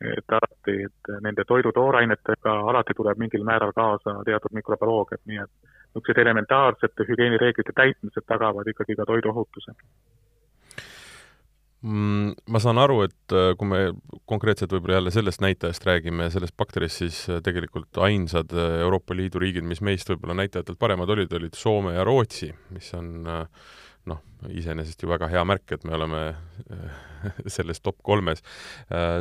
et 0.00 0.34
alati, 0.34 0.74
et 0.86 1.08
nende 1.22 1.42
toidu 1.44 1.72
toorainetega 1.74 2.52
alati 2.70 2.94
tuleb 2.94 3.18
mingil 3.18 3.42
määral 3.44 3.72
kaasa 3.74 4.12
teatud 4.24 4.52
mikrobioloogiat, 4.54 5.20
nii 5.26 5.40
et 5.42 5.70
niisugused 5.88 6.20
elementaarsete 6.22 7.06
hügieenireeglite 7.08 7.74
täitmised 7.74 8.26
tagavad 8.28 8.68
ikkagi 8.70 8.96
ka 8.98 9.06
toiduohutuse. 9.08 9.74
Mm, 11.78 12.32
ma 12.50 12.58
saan 12.58 12.78
aru, 12.82 13.04
et 13.06 13.34
äh, 13.38 13.52
kui 13.54 13.68
me 13.70 13.78
konkreetselt 14.26 14.72
võib-olla 14.74 14.96
jälle 14.96 15.12
sellest 15.14 15.42
näitajast 15.44 15.84
räägime, 15.86 16.26
sellest 16.34 16.56
bakterist, 16.58 17.04
siis 17.04 17.20
äh, 17.30 17.38
tegelikult 17.44 18.00
ainsad 18.02 18.50
äh, 18.50 18.80
Euroopa 18.82 19.14
Liidu 19.14 19.38
riigid, 19.38 19.62
mis 19.62 19.80
meist 19.86 20.10
võib-olla 20.10 20.34
näitajatelt 20.40 20.78
paremad 20.78 21.10
olid, 21.14 21.30
olid 21.38 21.54
Soome 21.54 21.94
ja 21.94 22.02
Rootsi, 22.06 22.50
mis 22.74 22.90
on 22.98 23.22
noh, 23.22 24.18
iseenesest 24.48 25.02
ju 25.02 25.10
väga 25.10 25.28
hea 25.32 25.44
märk, 25.48 25.72
et 25.74 25.84
me 25.84 25.96
oleme 25.98 26.22
selles 27.56 27.80
top 27.80 27.98
kolmes. 28.06 28.42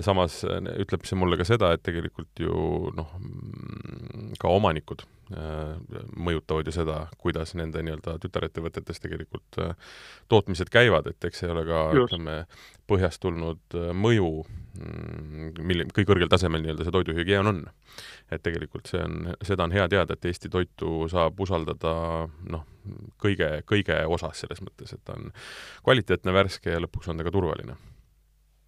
samas 0.06 0.43
ütleb 0.45 1.06
see 1.08 1.17
mulle 1.17 1.39
ka 1.39 1.47
seda, 1.47 1.73
et 1.73 1.84
tegelikult 1.86 2.43
ju 2.43 2.91
noh, 2.97 3.13
mm, 3.19 4.36
ka 4.41 4.51
omanikud 4.53 5.06
Äh, 5.27 5.75
mõjutavad 6.15 6.69
ju 6.69 6.71
seda, 6.71 7.01
kuidas 7.19 7.51
nende 7.60 7.82
nii-öelda 7.84 8.13
tütarettevõtetes 8.23 9.01
tegelikult 9.03 9.58
äh, 9.60 9.73
tootmised 10.32 10.69
käivad, 10.71 11.10
et 11.12 11.27
eks 11.27 11.41
see 11.43 11.49
ole 11.51 11.65
ka 11.67 11.82
ütleme, 11.99 12.36
põhjast 12.88 13.19
tulnud 13.25 13.75
äh, 13.75 13.89
mõju, 13.91 14.30
mm, 14.80 15.60
mille, 15.67 15.89
kui 15.91 16.08
kõrgel 16.08 16.32
tasemel 16.32 16.63
nii-öelda 16.63 16.88
see 16.88 16.95
toiduhügieen 16.95 17.51
on. 17.51 17.60
et 18.32 18.43
tegelikult 18.43 18.88
see 18.88 19.03
on, 19.03 19.34
seda 19.43 19.67
on 19.67 19.75
hea 19.75 19.89
teada, 19.91 20.15
et 20.15 20.32
Eesti 20.32 20.47
toitu 20.53 21.10
saab 21.12 21.43
usaldada 21.43 21.93
noh, 22.47 22.63
kõige, 23.19 23.65
kõige 23.67 23.99
osas 24.08 24.45
selles 24.45 24.63
mõttes, 24.63 24.95
et 24.95 25.06
ta 25.07 25.17
on 25.17 25.31
kvaliteetne, 25.83 26.35
värske 26.35 26.75
ja 26.75 26.83
lõpuks 26.83 27.11
on 27.11 27.19
ta 27.19 27.27
ka 27.27 27.33
turvaline 27.33 27.77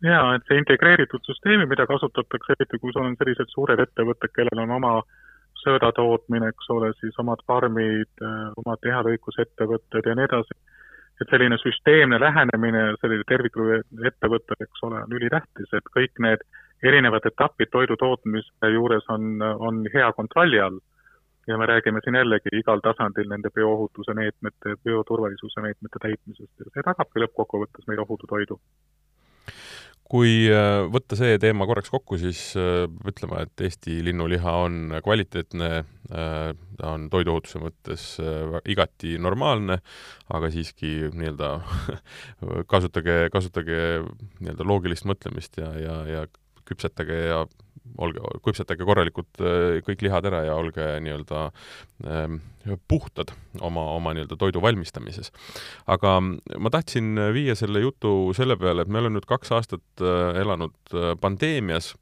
jaa, 0.04 0.36
et 0.36 0.46
see 0.48 0.60
integreeritud 0.62 1.26
süsteemi, 1.28 1.68
mida 1.68 1.86
kasutatakse, 1.88 2.56
eriti 2.56 2.80
kui 2.80 2.94
sul 2.96 3.04
on 3.04 3.18
sellised 3.20 3.52
suured 3.52 3.82
ettevõtted, 3.84 4.32
kellel 4.32 4.64
on 4.64 4.78
oma 4.78 4.94
äh, 5.02 5.18
sööda 5.64 5.92
tootmine, 5.96 6.52
eks 6.54 6.72
ole, 6.74 6.92
siis 7.00 7.18
omad 7.22 7.42
farmid, 7.48 8.12
omad 8.64 8.86
lihalõikusettevõtted 8.88 10.12
ja 10.12 10.18
nii 10.18 10.30
edasi. 10.32 10.60
et 11.20 11.28
selline 11.28 11.58
süsteemne 11.60 12.16
lähenemine 12.20 12.82
sellele 13.02 13.26
terviklikule 13.28 13.82
ettevõttele, 14.08 14.64
eks 14.64 14.84
ole, 14.88 15.02
on 15.04 15.16
ülitähtis, 15.18 15.74
et 15.76 15.90
kõik 15.96 16.22
need 16.24 16.46
erinevad 16.84 17.26
etapid 17.28 17.68
toidu 17.74 17.98
tootmise 18.00 18.70
juures 18.72 19.04
on, 19.12 19.42
on 19.68 19.82
hea 19.94 20.08
kontrolli 20.16 20.62
all. 20.64 20.80
Ja 21.50 21.58
me 21.58 21.66
räägime 21.66 22.02
siin 22.04 22.18
jällegi 22.20 22.54
igal 22.62 22.82
tasandil 22.86 23.30
nende 23.32 23.50
bioohutuse 23.56 24.14
meetmete, 24.14 24.76
bioturvalisuse 24.86 25.66
meetmete 25.66 26.02
täitmisest. 26.06 26.54
Ja 26.62 26.74
see 26.74 26.86
tagabki 26.86 27.24
lõppkokkuvõttes 27.26 27.90
meile 27.90 28.06
ohutu 28.06 28.30
toidu. 28.30 28.60
Kui 30.10 30.48
äh, 30.50 30.88
võtta 30.90 31.14
see 31.14 31.38
teema 31.42 31.68
korraks 31.70 31.92
kokku, 31.94 32.18
siis 32.18 32.42
äh, 32.58 32.88
ütlema, 33.10 33.44
et 33.46 33.62
Eesti 33.62 34.00
linnuliha 34.08 34.54
on 34.66 34.96
kvaliteetne, 35.06 35.70
äh, 36.10 36.38
ta 36.80 36.94
on 36.96 37.06
toiduohutuse 37.14 37.62
mõttes 37.62 38.06
igati 38.74 39.18
normaalne, 39.22 39.78
aga 40.34 40.50
siiski 40.54 41.12
nii-öelda 41.14 41.52
kasutage, 42.74 43.20
kasutage 43.34 43.82
nii-öelda 44.40 44.66
loogilist 44.66 45.06
mõtlemist 45.10 45.62
ja, 45.62 45.74
ja, 45.78 45.98
ja 46.10 46.26
küpsetage 46.70 47.20
ja 47.30 47.44
olge, 47.98 48.22
küpsetage 48.46 48.86
korralikult 48.88 49.42
äh, 49.42 49.80
kõik 49.86 50.04
lihad 50.06 50.28
ära 50.30 50.44
ja 50.48 50.56
olge 50.60 50.86
nii-öelda 51.04 51.46
ähm, 52.06 52.40
puhtad 52.92 53.34
oma, 53.66 53.86
oma 53.96 54.14
nii-öelda 54.14 54.38
toidu 54.40 54.62
valmistamises. 54.62 55.32
aga 55.88 56.18
ma 56.22 56.74
tahtsin 56.74 57.18
viia 57.34 57.56
selle 57.56 57.84
jutu 57.84 58.34
selle 58.38 58.58
peale, 58.60 58.84
et 58.84 58.92
me 58.92 59.02
oleme 59.02 59.18
nüüd 59.20 59.30
kaks 59.30 59.54
aastat 59.56 60.04
äh, 60.04 60.42
elanud 60.42 60.94
äh, 60.94 61.14
pandeemias 61.22 61.94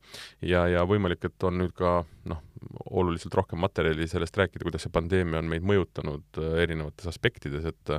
ja, 0.41 0.67
ja 0.67 0.85
võimalik, 0.87 1.23
et 1.25 1.47
on 1.47 1.61
nüüd 1.63 1.75
ka 1.77 2.01
noh, 2.29 2.43
oluliselt 2.89 3.35
rohkem 3.37 3.61
materjali 3.63 4.07
sellest 4.09 4.37
rääkida, 4.37 4.65
kuidas 4.67 4.85
see 4.85 4.93
pandeemia 4.93 5.41
on 5.41 5.51
meid 5.51 5.65
mõjutanud 5.67 6.41
erinevates 6.63 7.09
aspektides, 7.09 7.67
et 7.69 7.95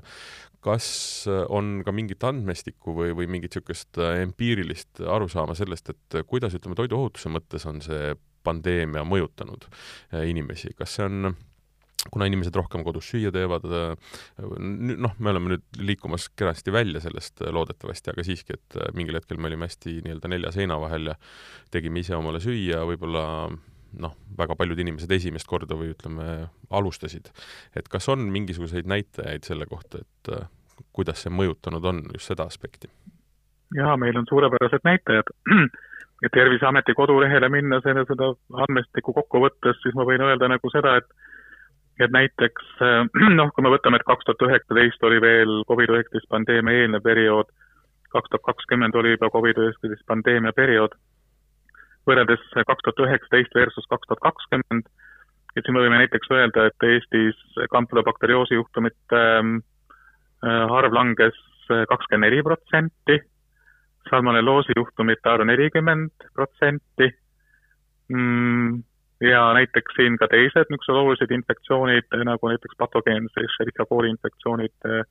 kas 0.65 0.89
on 1.29 1.83
ka 1.87 1.95
mingit 1.95 2.25
andmestikku 2.25 2.95
või, 2.97 3.13
või 3.17 3.29
mingit 3.31 3.55
niisugust 3.55 3.99
empiirilist 3.99 5.03
arusaama 5.07 5.55
sellest, 5.59 5.93
et 5.95 6.19
kuidas, 6.29 6.57
ütleme, 6.59 6.77
toiduohutuse 6.79 7.31
mõttes 7.33 7.67
on 7.69 7.83
see 7.85 8.13
pandeemia 8.47 9.05
mõjutanud 9.09 9.69
äh, 9.69 10.25
inimesi, 10.31 10.73
kas 10.79 10.99
see 10.99 11.07
on 11.09 11.35
kuna 12.13 12.29
inimesed 12.31 12.55
rohkem 12.55 12.85
kodus 12.87 13.09
süüa 13.11 13.33
teevad, 13.35 13.67
äh, 13.75 14.13
noh, 14.39 15.17
me 15.19 15.33
oleme 15.33 15.55
nüüd 15.55 15.81
liikumas 15.83 16.29
kenasti 16.39 16.73
välja 16.75 17.03
sellest 17.05 17.43
äh, 17.43 17.53
loodetavasti, 17.55 18.15
aga 18.15 18.27
siiski, 18.27 18.59
et 18.59 18.79
mingil 18.97 19.19
hetkel 19.19 19.41
me 19.41 19.51
olime 19.51 19.69
hästi 19.69 19.99
nii-öelda 20.07 20.33
nelja 20.33 20.55
seina 20.55 20.79
vahel 20.81 21.13
ja 21.13 21.19
tegime 21.75 22.05
ise 22.05 22.17
omale 22.19 22.41
süüa, 22.45 22.85
võib-olla 22.89 23.25
noh, 23.99 24.15
väga 24.39 24.57
paljud 24.59 24.79
inimesed 24.79 25.11
esimest 25.19 25.49
korda 25.51 25.77
või 25.79 25.93
ütleme, 25.95 26.49
alustasid. 26.71 27.31
et 27.77 27.89
kas 27.89 28.09
on 28.09 28.29
mingisuguseid 28.33 28.89
näitajaid 28.91 29.47
selle 29.49 29.67
kohta, 29.67 30.03
et 30.05 30.33
kuidas 30.93 31.25
see 31.25 31.35
mõjutanud 31.35 31.85
on 31.85 32.03
just 32.15 32.33
seda 32.33 32.47
aspekti? 32.49 32.91
jaa, 33.75 33.97
meil 34.01 34.17
on 34.17 34.27
suurepärased 34.29 34.85
näitajad 34.85 35.33
ja 36.23 36.29
Terviseameti 36.35 36.95
kodulehele 36.95 37.49
minna 37.49 37.81
selle, 37.85 38.05
seda 38.09 38.33
andmestikku 38.65 39.13
kokku 39.13 39.43
võttes, 39.45 39.81
siis 39.83 39.97
ma 39.99 40.07
võin 40.09 40.25
öelda 40.25 40.49
nagu 40.51 40.71
seda, 40.75 40.99
et 41.03 41.11
et 41.99 42.13
näiteks 42.15 42.75
noh, 43.41 43.53
kui 43.55 43.67
me 43.67 43.73
võtame, 43.75 43.99
et 43.99 44.07
kaks 44.07 44.27
tuhat 44.27 44.47
üheksateist 44.49 45.03
oli 45.05 45.21
veel 45.23 45.63
Covid-19 45.71 46.31
pandeemia 46.31 46.85
eelne 46.85 47.01
periood, 47.05 47.51
kaks 48.15 48.31
tuhat 48.31 48.47
kakskümmend 48.47 48.97
oli 48.97 49.17
juba 49.17 49.33
Covid-19 49.35 50.07
pandeemia 50.07 50.55
periood, 50.57 50.95
võrreldes 52.09 52.45
kaks 52.57 52.87
tuhat 52.87 53.05
üheksateist 53.07 53.55
versus 53.57 53.87
kaks 53.91 54.09
tuhat 54.09 54.25
kakskümmend, 54.25 54.89
et 55.57 55.65
siin 55.65 55.77
me 55.77 55.85
võime 55.85 56.01
näiteks 56.03 56.33
öelda, 56.35 56.69
et 56.71 56.89
Eestis 56.89 57.39
kampylobakterioosi 57.73 58.59
juhtumite 58.59 59.23
äh, 59.39 60.77
arv 60.81 60.97
langes 60.97 61.39
kakskümmend 61.69 62.31
neli 62.31 62.43
protsenti. 62.43 63.19
Salmonelloosi 64.09 64.73
juhtumite 64.77 65.29
arv 65.29 65.45
nelikümmend 65.51 66.29
protsenti. 66.35 67.11
Mm, 68.09 68.79
ja 69.21 69.43
näiteks 69.55 69.97
siin 69.99 70.17
ka 70.17 70.29
teised 70.33 70.71
niisugused 70.71 70.97
olulised 70.97 71.33
infektsioonid, 71.35 72.07
nagu 72.25 72.49
näiteks 72.49 72.79
patogeense 72.79 73.43
Escherichia 73.45 73.85
coli 73.91 74.13
infektsioonid 74.15 74.89
äh, 74.89 75.03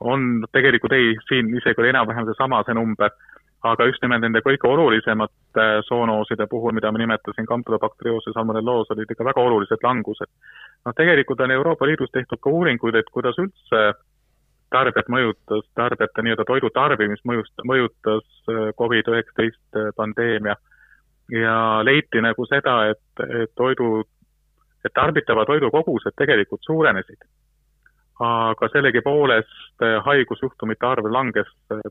on 0.00 0.46
tegelikult 0.52 0.92
ei, 0.92 1.16
siin 1.28 1.50
isegi 1.56 1.80
oli 1.80 1.92
enam-vähem 1.92 2.28
seesama, 2.28 2.62
see 2.66 2.76
number, 2.76 3.10
aga 3.72 3.86
just 3.88 4.02
nimelt 4.04 4.22
nende 4.24 4.42
kõige 4.44 4.68
olulisemate 4.68 5.66
zoonooside 5.88 6.46
puhul, 6.50 6.74
mida 6.76 6.92
ma 6.92 7.00
nimetasin, 7.02 7.46
kampylobakterioos 7.48 8.28
ja 8.28 8.34
salmonelloos, 8.36 8.90
olid 8.94 9.10
ikka 9.10 9.24
väga 9.24 9.40
olulised 9.40 9.82
langused. 9.82 10.30
noh, 10.84 10.94
tegelikult 10.94 11.40
on 11.40 11.50
Euroopa 11.50 11.86
Liidus 11.86 12.12
tehtud 12.12 12.40
ka 12.42 12.50
uuringuid, 12.50 12.94
et 12.94 13.10
kuidas 13.12 13.38
üldse 13.42 13.82
tarbijat 14.70 15.08
mõjutas, 15.12 15.64
tarbijate 15.78 16.22
nii-öelda 16.22 16.44
toidu 16.46 16.70
tarbimist 16.74 17.24
mõjust, 17.28 17.54
mõjutas 17.64 18.26
äh, 18.50 18.70
Covid-19 18.80 19.50
äh, 19.50 19.90
pandeemia. 19.96 20.56
ja 21.30 21.82
leiti 21.82 22.20
nagu 22.22 22.44
seda, 22.46 22.92
et, 22.92 23.22
et 23.42 23.50
toidu, 23.58 24.04
et 24.84 24.92
tarbitava 24.94 25.44
toidu 25.44 25.70
kogused 25.70 26.14
tegelikult 26.16 26.62
suurenesid. 26.62 27.24
aga 28.20 28.68
sellegipoolest 28.72 29.82
äh, 29.82 29.98
haigusjuhtumite 30.04 30.86
arv 30.86 31.10
langes 31.12 31.50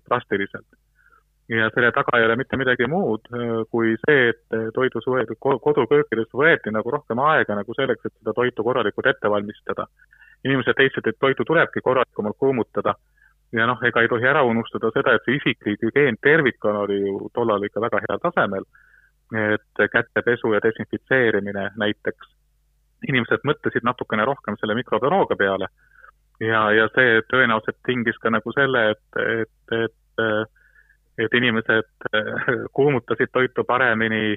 drastiliselt. 0.09 0.67
Ja 1.49 1.69
selle 1.73 1.91
taga 1.93 2.17
ei 2.17 2.25
ole 2.25 2.35
mitte 2.39 2.57
midagi 2.57 2.87
muud 2.89 3.27
kui 3.71 3.93
see, 4.05 4.29
et 4.31 4.55
toidus 4.73 5.05
võetud, 5.09 5.37
koduköökides 5.39 6.31
võeti 6.33 6.73
nagu 6.73 6.93
rohkem 6.93 7.21
aega 7.21 7.57
nagu 7.59 7.75
selleks, 7.77 8.05
et 8.05 8.15
seda 8.17 8.33
toitu 8.33 8.65
korralikult 8.65 9.11
ette 9.11 9.29
valmistada. 9.29 9.85
Inimesed 10.45 10.79
leidsid, 10.79 11.07
et 11.09 11.19
toitu 11.19 11.45
tulebki 11.45 11.81
korralikumalt 11.85 12.37
kuumutada. 12.41 12.95
Ja 13.53 13.67
noh, 13.69 13.79
ega 13.85 14.01
ei 14.01 14.09
tohi 14.09 14.25
ära 14.27 14.41
unustada 14.43 14.89
seda, 14.93 15.13
et 15.15 15.25
see 15.25 15.37
isiklik 15.37 15.85
hügieen 15.85 16.17
tervikuna 16.21 16.81
oli 16.85 16.97
ju 17.03 17.29
tollal 17.33 17.63
ikka 17.63 17.83
väga 17.85 18.01
heal 18.07 18.21
tasemel, 18.23 18.65
et 19.37 19.85
kätepesu 19.93 20.53
ja 20.53 20.63
desinfitseerimine 20.65 21.69
näiteks. 21.77 22.33
inimesed 23.05 23.43
mõtlesid 23.45 23.83
natukene 23.85 24.23
rohkem 24.25 24.55
selle 24.57 24.73
mikrobioloogia 24.73 25.35
peale. 25.37 25.67
Ja, 26.41 26.71
ja 26.73 26.87
see 26.95 27.19
tõenäoliselt 27.29 27.77
tingis 27.85 28.17
ka 28.17 28.31
nagu 28.33 28.51
selle, 28.55 28.81
et, 28.95 29.19
et, 29.21 29.75
et 29.77 30.54
et 31.17 31.33
inimesed 31.33 32.09
kuumutasid 32.77 33.31
toitu 33.33 33.63
paremini, 33.63 34.35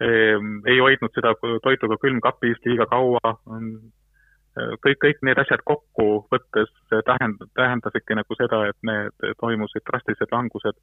ei 0.00 0.78
hoidnud 0.80 1.12
seda 1.12 1.34
toitu 1.62 1.88
ka 1.88 1.96
külmkapis 2.00 2.60
liiga 2.64 2.86
kaua, 2.88 3.34
kõik, 4.84 4.98
kõik 5.04 5.20
need 5.28 5.38
asjad 5.38 5.62
kokku 5.64 6.06
võttes 6.32 6.72
tähend-, 6.90 7.44
tähendasidki 7.56 8.16
nagu 8.16 8.36
seda, 8.38 8.64
et 8.72 8.78
need 8.86 9.32
toimusid 9.40 9.84
drastilised 9.86 10.32
langused 10.32 10.78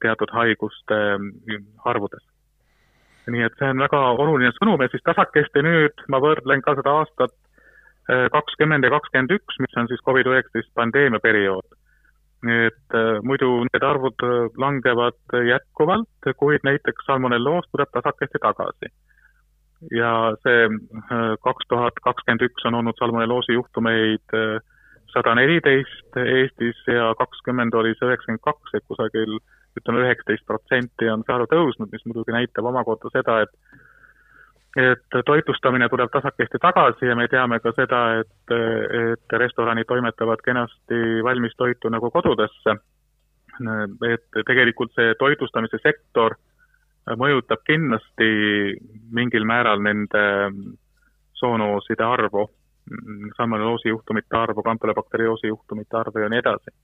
teatud 0.00 0.32
haiguste 0.32 0.98
mm, 1.18 1.64
arvudes. 1.84 2.24
nii 3.26 3.40
et 3.40 3.54
see 3.56 3.70
on 3.72 3.80
väga 3.80 3.98
oluline 4.20 4.50
sõnum 4.52 4.82
ja 4.84 4.90
siis 4.92 5.04
tasakesti 5.04 5.62
nüüd 5.64 6.02
ma 6.12 6.18
võrdlen 6.20 6.60
ka 6.64 6.74
seda 6.76 6.92
aastat 7.00 7.32
eh, 8.12 8.26
kakskümmend 8.32 8.84
ja 8.84 8.90
kakskümmend 8.92 9.32
üks, 9.32 9.56
mis 9.64 9.78
on 9.80 9.88
siis 9.88 10.02
Covid-19 10.04 10.68
pandeemia 10.76 11.20
periood. 11.24 11.64
Et 12.50 12.96
eh, 12.98 13.16
muidu 13.22 13.50
need 13.68 13.86
arvud 13.86 14.26
eh, 14.26 14.50
langevad 14.60 15.36
jätkuvalt, 15.48 16.30
kuid 16.36 16.64
näiteks 16.66 17.06
salmonelloos 17.06 17.68
tuleb 17.70 17.90
tasakesti 17.94 18.40
tagasi. 18.42 18.92
Ja 19.92 20.32
see 20.42 20.68
äh, 20.68 21.34
kaks 21.44 21.66
tuhat 21.68 21.98
kakskümmend 22.04 22.44
üks 22.46 22.64
on 22.68 22.78
olnud 22.78 22.96
salmonelloosi 22.98 23.56
juhtumeid 23.56 24.36
äh, 24.36 24.62
sada 25.12 25.34
neliteist 25.38 26.16
Eestis 26.18 26.78
ja 26.88 27.10
kakskümmend 27.18 27.74
oli 27.76 27.92
see 27.98 28.08
üheksakümmend 28.08 28.44
kaks, 28.46 28.74
et 28.74 28.86
kusagil 28.88 29.36
ütleme, 29.78 30.04
üheksateist 30.06 30.46
protsenti 30.48 31.10
on 31.10 31.24
see 31.26 31.34
arv 31.34 31.50
tõusnud, 31.50 31.90
mis 31.92 32.06
muidugi 32.08 32.34
näitab 32.34 32.70
omakorda 32.70 33.10
seda, 33.12 33.40
et 33.44 33.82
et 34.76 35.16
toitlustamine 35.26 35.88
tuleb 35.88 36.10
tasakesti 36.12 36.58
tagasi 36.58 37.06
ja 37.06 37.14
me 37.16 37.28
teame 37.30 37.60
ka 37.62 37.72
seda, 37.76 38.00
et, 38.20 38.54
et 38.54 39.36
restoranid 39.38 39.86
toimetavad 39.86 40.42
kenasti 40.44 41.22
valmis 41.22 41.54
toitu 41.56 41.88
nagu 41.88 42.10
kodudesse. 42.10 42.76
et 44.10 44.40
tegelikult 44.46 44.90
see 44.96 45.14
toitlustamise 45.14 45.78
sektor 45.82 46.34
mõjutab 47.06 47.62
kindlasti 47.66 48.30
mingil 49.14 49.44
määral 49.46 49.78
nende 49.78 50.24
zoonooside 51.38 52.02
arvu, 52.02 52.48
salmonelloosi 53.36 53.88
juhtumite 53.88 54.36
arvu, 54.36 54.62
kampylobakterioosi 54.62 55.46
juhtumite 55.52 55.96
arvu 55.96 56.24
ja 56.24 56.28
nii 56.28 56.42
edasi. 56.42 56.74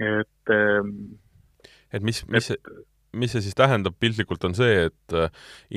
et 0.00 0.54
et 1.92 2.02
mis, 2.02 2.22
mis 2.28 2.46
see, 2.46 2.56
mis 3.12 3.32
see 3.34 3.42
siis 3.44 3.56
tähendab 3.58 3.96
piltlikult, 4.00 4.44
on 4.46 4.54
see, 4.54 4.86
et 4.88 5.14
äh, 5.16 5.30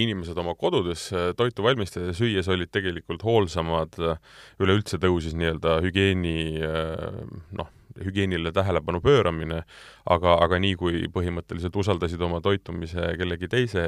inimesed 0.05 0.37
oma 0.37 0.55
kodudes 0.59 1.07
äh, 1.13 1.31
toitu 1.37 1.65
valmistades 1.65 2.13
ja 2.13 2.17
süües 2.17 2.49
olid 2.51 2.71
tegelikult 2.73 3.25
hoolsamad, 3.25 3.97
äh, 4.01 4.19
üleüldse 4.61 4.99
tõusis 5.01 5.33
nii-öelda 5.37 5.79
hügieeni 5.85 6.35
noh, 7.57 7.71
hügieenile 8.03 8.53
tähelepanu 8.53 9.01
pööramine, 9.03 9.63
aga, 10.09 10.37
aga 10.45 10.61
nii, 10.61 10.77
kui 10.77 11.03
põhimõtteliselt 11.13 11.75
usaldasid 11.77 12.21
oma 12.25 12.41
toitumise 12.41 13.13
kellegi 13.19 13.49
teise 13.49 13.83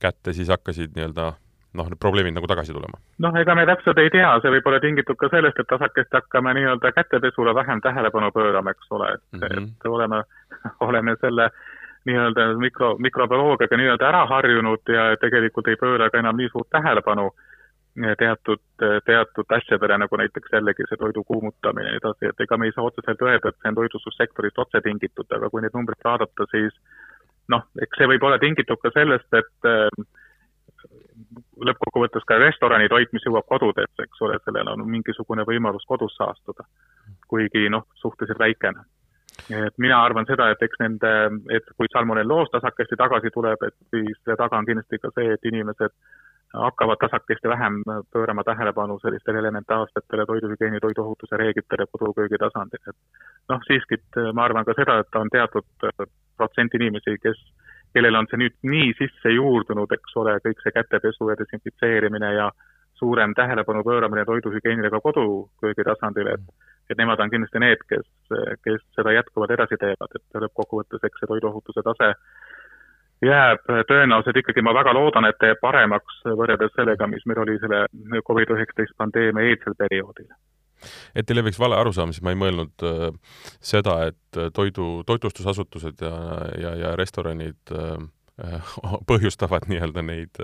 kätte, 0.00 0.36
siis 0.36 0.52
hakkasid 0.52 0.96
nii-öelda 0.96 1.32
noh, 1.76 1.88
need 1.90 2.00
probleemid 2.00 2.36
nagu 2.36 2.48
tagasi 2.50 2.74
tulema? 2.76 3.00
noh, 3.22 3.36
ega 3.40 3.56
me 3.58 3.66
täpselt 3.68 4.00
ei 4.00 4.10
tea, 4.12 4.28
see 4.42 4.52
võib 4.56 4.68
olla 4.70 4.80
tingitud 4.82 5.18
ka 5.20 5.30
sellest, 5.32 5.60
et 5.60 5.70
tasakesti 5.72 6.18
hakkame 6.18 6.54
nii-öelda 6.58 6.92
kätepesule 6.96 7.54
vähem 7.56 7.82
tähelepanu 7.84 8.30
pöörama, 8.36 8.72
eks 8.76 8.92
ole, 8.96 9.12
et 9.16 9.24
mm, 9.32 9.42
-hmm. 9.42 9.68
et 9.68 9.90
oleme, 9.90 10.22
oleme 10.88 11.16
selle 11.20 11.50
nii-öelda 12.06 12.46
mikro, 12.62 12.94
mikrobioloogiaga 13.02 13.76
nii-öelda 13.76 14.08
ära 14.08 14.22
harjunud 14.30 14.94
ja 14.94 15.10
tegelikult 15.20 15.68
ei 15.68 15.78
pööra 15.80 16.10
ka 16.10 16.22
enam 16.22 16.38
nii 16.38 16.48
suurt 16.52 16.70
tähelepanu 16.70 17.30
teatud, 18.18 18.60
teatud 19.04 19.54
asjadele, 19.56 19.96
nagu 19.98 20.18
näiteks 20.20 20.52
jällegi 20.52 20.84
see 20.88 20.98
toidu 21.00 21.24
kuumutamine 21.24 21.88
ja 21.88 21.94
nii 21.94 22.02
edasi, 22.02 22.28
et 22.28 22.42
ega 22.44 22.58
me 22.60 22.68
ei 22.68 22.74
saa 22.76 22.84
otseselt 22.84 23.22
öelda, 23.24 23.48
et 23.48 23.56
see 23.62 23.72
on 23.72 23.78
toitlustussektorist 23.78 24.58
otse 24.64 24.82
tingitud, 24.84 25.30
aga 25.32 25.48
kui 25.50 25.64
neid 25.64 25.74
numbreid 25.74 26.04
vaadata, 26.04 26.46
siis 26.52 26.76
noh, 27.48 27.64
eks 27.82 28.02
see 28.02 28.10
võib 28.12 28.26
olla 28.28 28.38
tingitud 28.42 28.82
ka 28.82 28.92
sellest, 28.92 29.38
et 29.40 29.70
äh, 29.70 29.88
lõppkokkuvõttes 31.70 32.28
ka 32.28 32.36
restorani 32.42 32.90
toit, 32.92 33.12
mis 33.16 33.24
jõuab 33.24 33.48
kodudesse, 33.48 34.04
eks 34.04 34.20
ole, 34.28 34.36
sellel 34.44 34.74
on 34.74 34.84
mingisugune 34.90 35.48
võimalus 35.48 35.88
kodus 35.88 36.18
saastuda, 36.20 36.68
kuigi 37.32 37.70
noh, 37.72 37.88
suhteliselt 38.02 38.44
väikene 38.44 38.84
et 39.50 39.78
mina 39.78 39.98
arvan 40.04 40.26
seda, 40.26 40.50
et 40.50 40.62
eks 40.62 40.80
nende, 40.82 41.10
et 41.54 41.66
kui 41.76 41.90
salmonelloos 41.92 42.50
tasakesti 42.52 42.98
tagasi 42.98 43.30
tuleb, 43.34 43.62
et 43.66 43.76
siis 43.94 44.16
selle 44.22 44.38
taga 44.40 44.58
on 44.58 44.66
kindlasti 44.66 44.98
ka 45.02 45.12
see, 45.14 45.34
et 45.34 45.50
inimesed 45.50 45.94
hakkavad 46.56 46.96
tasakesti 47.00 47.48
vähem 47.48 47.82
pöörama 48.12 48.44
tähelepanu 48.44 48.98
sellistele 48.98 49.38
elementaarsetele 49.38 50.26
toiduhügieeni, 50.26 50.80
toiduohutuse 50.80 51.36
reeglitele 51.36 51.86
koduköögi 51.92 52.38
tasandil, 52.38 52.82
et 52.88 52.96
noh, 53.52 53.60
siiski 53.66 54.00
ma 54.32 54.44
arvan 54.44 54.64
ka 54.64 54.74
seda, 54.78 54.98
et 55.02 55.20
on 55.20 55.30
teatud 55.30 55.66
protsent 56.36 56.74
inimesi, 56.74 57.18
kes, 57.22 57.42
kellel 57.94 58.14
on 58.14 58.30
see 58.30 58.40
nüüd 58.40 58.56
nii 58.62 58.94
sisse 58.98 59.34
juurdunud, 59.34 59.92
eks 59.92 60.16
ole, 60.22 60.38
kõik 60.44 60.62
see 60.62 60.74
kätepesu 60.78 61.30
ja 61.30 61.38
desinfitseerimine 61.42 62.32
ja 62.38 62.50
suurem 62.96 63.34
tähelepanu 63.36 63.84
pööramine 63.84 64.24
toiduhügieenile 64.24 64.90
ka 64.90 65.00
koduköögi 65.04 65.84
tasandil, 65.84 66.32
et 66.32 66.75
et 66.90 66.98
nemad 66.98 67.20
on 67.20 67.32
kindlasti 67.32 67.62
need, 67.62 67.82
kes, 67.90 68.06
kes 68.64 68.82
seda 68.98 69.14
jätkuvalt 69.16 69.54
edasi 69.56 69.78
teevad, 69.80 70.18
et 70.18 70.40
lõppkokkuvõttes 70.44 71.06
eks 71.06 71.22
see 71.22 71.30
toiduohutuse 71.30 71.84
tase 71.86 72.12
jääb 73.24 73.62
tõenäoliselt 73.88 74.42
ikkagi, 74.42 74.62
ma 74.62 74.74
väga 74.76 74.92
loodan, 74.96 75.28
et 75.28 75.38
teeb 75.40 75.60
paremaks 75.62 76.20
võrreldes 76.26 76.74
sellega, 76.76 77.08
mis 77.10 77.24
meil 77.26 77.40
oli 77.46 77.56
selle 77.62 77.86
Covid-19 78.28 78.98
pandeemia 78.98 79.52
eelsel 79.52 79.78
perioodil. 79.78 80.28
Et 81.16 81.30
ei 81.30 81.36
leviks 81.38 81.58
vale 81.58 81.78
arusaam, 81.78 82.12
siis 82.12 82.22
ma 82.22 82.34
ei 82.34 82.38
mõelnud 82.38 82.84
äh, 82.84 83.06
seda, 83.64 83.96
et 84.10 84.40
toidu, 84.52 85.00
toitlustusasutused 85.08 86.04
ja, 86.04 86.16
ja, 86.60 86.74
ja 86.82 86.90
restoranid 87.00 87.72
äh, 87.72 87.96
Äh, 87.96 88.15
põhjustavad 89.10 89.64
nii-öelda 89.70 90.02
neid, 90.04 90.40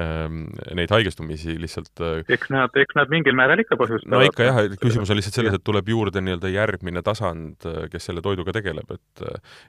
ähm, 0.00 0.48
neid 0.74 0.90
haigestumisi 0.90 1.54
lihtsalt. 1.62 1.92
Äh, 2.02 2.24
eks 2.36 2.50
nad, 2.50 2.74
eks 2.82 2.96
nad 2.98 3.12
mingil 3.12 3.36
määral 3.38 3.62
ikka 3.62 3.78
põhjustavad. 3.80 4.16
no 4.16 4.22
ikka 4.26 4.48
jah, 4.48 4.58
küsimus 4.82 5.12
on 5.12 5.20
lihtsalt 5.20 5.38
selles, 5.38 5.54
et 5.58 5.64
tuleb 5.66 5.92
juurde 5.92 6.22
nii-öelda 6.24 6.50
järgmine 6.50 7.04
tasand, 7.06 7.60
äh, 7.70 7.86
kes 7.92 8.10
selle 8.10 8.24
toiduga 8.24 8.54
tegeleb, 8.56 8.90
et 8.96 9.24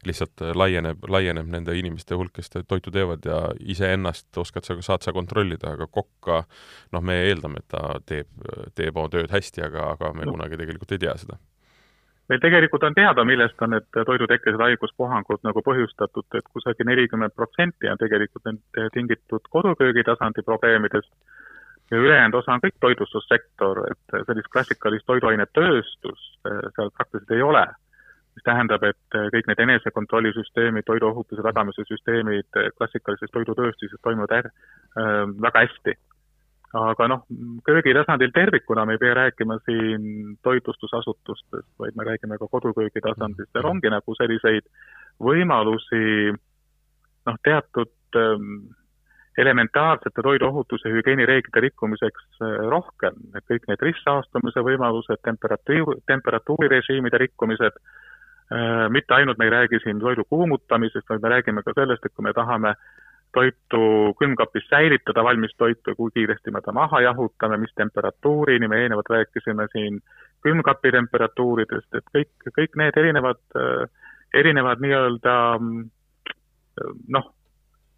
lihtsalt 0.08 0.46
laieneb, 0.58 1.06
laieneb 1.12 1.54
nende 1.54 1.78
inimeste 1.78 2.18
hulk, 2.18 2.34
kes 2.40 2.50
toitu 2.56 2.94
teevad 2.94 3.26
ja 3.30 3.44
iseennast 3.62 4.42
oskad 4.42 4.66
sa, 4.66 4.80
saad 4.82 5.06
sa 5.06 5.14
kontrollida, 5.14 5.76
aga 5.76 5.86
kokka 5.92 6.44
noh, 6.96 7.06
me 7.06 7.22
eeldame, 7.28 7.62
et 7.62 7.70
ta 7.72 8.00
teeb, 8.10 8.30
teeb 8.78 8.98
oma 8.98 9.12
tööd 9.14 9.32
hästi, 9.32 9.68
aga, 9.70 9.92
aga 9.96 10.16
me 10.18 10.26
no. 10.26 10.34
kunagi 10.36 10.58
tegelikult 10.60 10.98
ei 10.98 11.06
tea 11.06 11.18
seda 11.22 11.38
meil 12.32 12.40
tegelikult 12.40 12.84
on 12.88 12.96
teada, 12.96 13.24
millest 13.28 13.60
on 13.66 13.74
need 13.76 13.88
toidutekkelised 13.92 14.64
haiguspuhangud 14.64 15.44
nagu 15.44 15.64
põhjustatud, 15.66 16.28
et 16.40 16.48
kusagil 16.56 16.88
nelikümmend 16.88 17.36
protsenti 17.36 17.90
on 17.92 18.00
tegelikult 18.00 18.48
need 18.48 18.92
tingitud 18.96 19.50
koduköögi 19.52 20.06
tasandi 20.08 20.44
probleemidest 20.48 21.12
ja 21.92 22.00
ülejäänud 22.00 22.38
osa 22.40 22.56
on 22.56 22.64
kõik 22.64 22.78
toitlustussektor, 22.80 23.84
et 23.92 24.20
sellist 24.30 24.48
klassikalist 24.54 25.08
toiduainetööstust 25.12 26.52
eh, 26.52 26.62
seal 26.76 26.94
praktiliselt 26.96 27.38
ei 27.38 27.48
ole. 27.52 27.66
mis 28.32 28.46
tähendab, 28.48 28.84
et 28.88 29.16
kõik 29.34 29.48
need 29.50 29.60
enesekontrollisüsteemid, 29.60 30.86
toiduohutuse 30.88 31.44
tagamise 31.44 31.84
süsteemid 31.84 32.48
klassikalises 32.78 33.34
toidutööstuses 33.34 34.00
toimuvad 34.08 34.32
äh, 34.38 34.46
väga 35.48 35.66
hästi 35.66 35.98
aga 36.78 37.08
noh, 37.12 37.24
köögi 37.68 37.94
tasandil 37.96 38.32
tervikuna 38.32 38.86
me 38.86 38.96
ei 38.96 39.02
pea 39.02 39.14
rääkima 39.18 39.58
siin 39.66 40.38
toitlustusasutustest, 40.44 41.68
vaid 41.80 41.98
me 42.00 42.06
räägime 42.08 42.38
ka 42.40 42.48
koduköögi 42.52 43.04
tasandist, 43.04 43.52
seal 43.52 43.68
ongi 43.68 43.92
nagu 43.92 44.16
selliseid 44.16 44.70
võimalusi 45.20 46.32
noh, 46.32 47.42
teatud 47.44 47.92
ähm, 48.16 48.72
elementaarsete 49.38 50.24
toiduohutuse 50.24 50.94
hügieenireeglite 50.96 51.66
rikkumiseks 51.68 52.40
äh, 52.40 52.56
rohkem, 52.72 53.20
et 53.36 53.44
kõik 53.52 53.68
need 53.68 53.84
ristsaastumise 53.90 54.64
võimalused, 54.64 55.20
temperatuur, 55.28 56.00
temperatuurirežiimide 56.08 57.20
rikkumised 57.26 57.76
äh,, 57.76 58.88
mitte 58.96 59.20
ainult 59.20 59.40
me 59.40 59.50
ei 59.50 59.56
räägi 59.58 59.84
siin 59.84 60.00
toidu 60.00 60.24
kuumutamisest, 60.30 61.10
vaid 61.10 61.24
me 61.24 61.36
räägime 61.36 61.68
ka 61.68 61.76
sellest, 61.76 62.06
et 62.06 62.16
kui 62.16 62.24
me 62.24 62.36
tahame 62.38 62.78
äh, 62.78 63.01
toitu 63.34 63.82
külmkapis 64.20 64.68
säilitada, 64.70 65.24
valmis 65.24 65.54
toitu, 65.58 65.96
kui 65.96 66.12
kiiresti 66.14 66.52
me 66.52 66.62
ta 66.62 66.72
maha 66.76 67.02
jahutame, 67.02 67.58
mis 67.58 67.74
temperatuurini, 67.76 68.68
me 68.68 68.82
eelnevalt 68.82 69.10
rääkisime 69.10 69.68
siin 69.72 70.00
külmkapi 70.44 70.92
temperatuuridest, 70.92 71.96
et 71.96 72.16
kõik, 72.16 72.32
kõik 72.58 72.78
need 72.82 72.98
erinevad, 72.98 73.42
erinevad 74.34 74.84
nii-öelda 74.84 75.36
noh, 77.18 77.34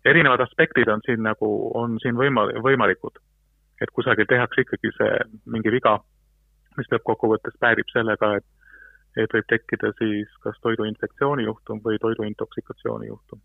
erinevad 0.05 0.43
aspektid 0.45 0.89
on 0.91 1.01
siin 1.05 1.23
nagu, 1.25 1.49
on 1.79 1.97
siin 2.03 2.17
võima-, 2.19 2.49
võimalikud. 2.63 3.21
et 3.81 3.91
kusagil 3.91 4.25
tehakse 4.29 4.61
ikkagi 4.61 4.91
see 4.95 5.15
mingi 5.51 5.71
viga, 5.71 5.97
mis 6.77 6.87
lõppkokkuvõttes 6.91 7.57
päärib 7.59 7.89
sellega, 7.91 8.35
et 8.37 8.45
et 9.21 9.29
võib 9.29 9.45
tekkida 9.45 9.91
siis 9.99 10.29
kas 10.41 10.55
toiduinfektsiooni 10.65 11.43
juhtum 11.45 11.81
või 11.85 11.99
toiduintoksikatsiooni 12.01 13.11
juhtum 13.11 13.41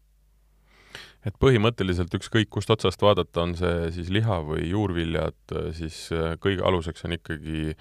et 1.27 1.35
põhimõtteliselt 1.43 2.15
ükskõik 2.19 2.51
kust 2.55 2.71
otsast 2.71 3.03
vaadata, 3.03 3.43
on 3.45 3.55
see 3.59 3.91
siis 3.97 4.11
liha 4.15 4.39
või 4.47 4.69
juurviljad, 4.71 5.57
siis 5.77 6.07
äh, 6.15 6.37
kõige 6.43 6.65
aluseks 6.67 7.07
on 7.09 7.17
ikkagi 7.19 7.75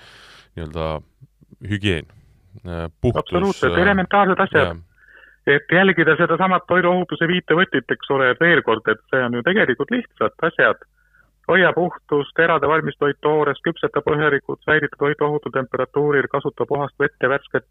nii-öelda 0.57 0.89
hügieen, 1.69 2.09
äh, 2.65 2.87
puhtus. 3.01 3.23
absoluutselt, 3.23 3.75
äh, 3.75 3.85
elementaarsed 3.85 4.45
asjad. 4.47 4.83
et 5.47 5.71
jälgida 5.71 6.17
sedasamat 6.19 6.65
toiduohutuse 6.67 7.27
viitevõtit, 7.27 7.87
eks 7.93 8.09
ole, 8.11 8.31
et 8.33 8.39
veel 8.43 8.61
kord, 8.65 8.87
et 8.91 8.99
see 9.13 9.21
on 9.23 9.37
ju 9.37 9.43
tegelikult 9.47 9.93
lihtsad 9.95 10.47
asjad. 10.49 10.81
hoia 11.47 11.69
puhtust, 11.71 12.33
terade 12.35 12.67
valmistoit 12.67 13.21
toores, 13.23 13.61
küpseta 13.63 14.01
põhjalikult, 14.03 14.59
säilita 14.65 14.97
toitu 14.99 15.23
ohutul 15.23 15.53
temperatuuril, 15.55 16.27
kasuta 16.27 16.65
puhast 16.67 16.99
vett 16.99 17.15
ja 17.23 17.29
värsket 17.29 17.69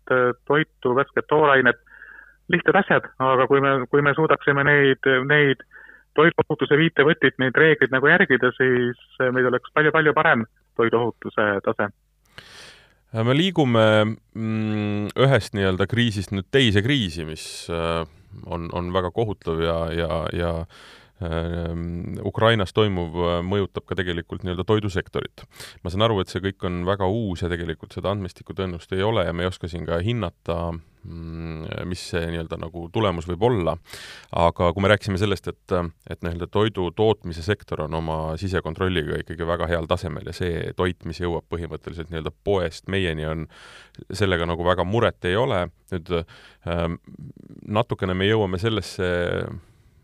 toitu, 0.48 0.94
värsket 0.96 1.26
toorainet 1.28 1.76
lihtsad 2.52 2.78
asjad, 2.82 3.08
aga 3.18 3.46
kui 3.50 3.62
me, 3.64 3.72
kui 3.90 4.04
me 4.04 4.14
suudaksime 4.16 4.64
neid, 4.66 5.08
neid 5.26 5.62
toiduohutuse 6.16 6.78
viitevõtit, 6.80 7.36
neid 7.42 7.56
reegleid 7.58 7.92
nagu 7.92 8.08
järgida, 8.08 8.52
siis 8.56 9.22
meil 9.34 9.50
oleks 9.50 9.72
palju-palju 9.76 10.14
parem 10.16 10.46
toiduohutuse 10.78 11.48
tase 11.64 11.90
me 13.26 13.32
liigume 13.32 13.82
mm, 14.04 15.12
ühest 15.24 15.54
nii-öelda 15.56 15.86
kriisist 15.88 16.34
nüüd 16.34 16.50
teise 16.52 16.82
kriisi, 16.84 17.24
mis 17.24 17.44
äh, 17.72 18.02
on, 18.44 18.66
on 18.76 18.90
väga 18.92 19.08
kohutav 19.14 19.62
ja, 19.62 19.76
ja, 19.94 20.18
ja 20.36 20.50
Ehm, 21.16 22.18
Ukrainas 22.28 22.74
toimuv 22.76 23.14
äh, 23.24 23.38
mõjutab 23.40 23.86
ka 23.88 23.96
tegelikult 23.96 24.42
nii-öelda 24.44 24.66
toidusektorit. 24.68 25.46
ma 25.80 25.88
saan 25.88 26.04
aru, 26.04 26.20
et 26.20 26.28
see 26.28 26.42
kõik 26.44 26.66
on 26.68 26.82
väga 26.84 27.08
uus 27.08 27.40
ja 27.40 27.48
tegelikult 27.48 27.96
seda 27.96 28.12
andmestikku 28.12 28.52
tõenäoliselt 28.52 28.92
ei 28.98 29.04
ole 29.06 29.24
ja 29.24 29.32
me 29.32 29.46
ei 29.46 29.48
oska 29.48 29.68
siin 29.68 29.86
ka 29.88 29.96
hinnata, 30.04 30.76
mm, 30.76 30.82
mis 31.86 32.02
see 32.10 32.24
nii-öelda 32.32 32.58
nagu 32.60 32.86
tulemus 32.92 33.28
võib 33.28 33.44
olla, 33.48 33.76
aga 34.36 34.70
kui 34.74 34.84
me 34.84 34.90
rääkisime 34.92 35.20
sellest, 35.20 35.50
et, 35.52 35.76
et 36.10 36.22
nii-öelda 36.24 36.48
toidu 36.52 36.88
tootmise 36.96 37.44
sektor 37.46 37.84
on 37.86 37.94
oma 38.00 38.18
sisekontrolliga 38.40 39.20
ikkagi 39.22 39.46
väga 39.48 39.68
heal 39.70 39.88
tasemel 39.90 40.26
ja 40.30 40.34
see 40.36 40.72
toit, 40.78 41.04
mis 41.08 41.20
jõuab 41.22 41.46
põhimõtteliselt 41.52 42.10
nii-öelda 42.12 42.34
poest 42.46 42.90
meieni, 42.92 43.26
on, 43.28 43.46
sellega 44.10 44.48
nagu 44.48 44.66
väga 44.66 44.86
muret 44.88 45.28
ei 45.28 45.38
ole, 45.38 45.66
nüüd 45.92 46.12
ähm, 46.18 46.98
natukene 47.66 48.16
me 48.16 48.28
jõuame 48.28 48.60
sellesse 48.62 49.14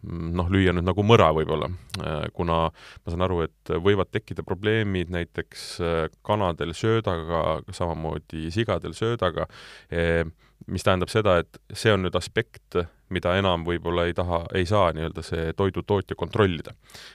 noh, 0.03 0.49
lüüa 0.51 0.75
nüüd 0.75 0.87
nagu 0.87 1.05
mõra 1.07 1.31
võib-olla, 1.35 1.69
äh, 2.03 2.27
kuna 2.35 2.59
ma 2.73 3.13
saan 3.13 3.25
aru, 3.27 3.43
et 3.47 3.73
võivad 3.85 4.11
tekkida 4.13 4.45
probleemid 4.47 5.13
näiteks 5.15 5.67
äh, 5.81 6.07
kanadel 6.27 6.75
söödaga, 6.77 7.61
samamoodi 7.75 8.51
sigadel 8.55 8.97
söödaga, 8.99 9.47
e, 9.91 10.25
mis 10.67 10.85
tähendab 10.85 11.11
seda, 11.13 11.39
et 11.43 11.59
see 11.73 11.93
on 11.93 12.05
nüüd 12.05 12.17
aspekt, 12.19 12.79
mida 13.13 13.35
enam 13.39 13.65
võib-olla 13.67 14.07
ei 14.09 14.15
taha, 14.17 14.45
ei 14.57 14.67
saa 14.69 14.93
nii-öelda 14.97 15.25
see 15.27 15.53
toidutootja 15.57 16.17
kontrollida. 16.19 16.75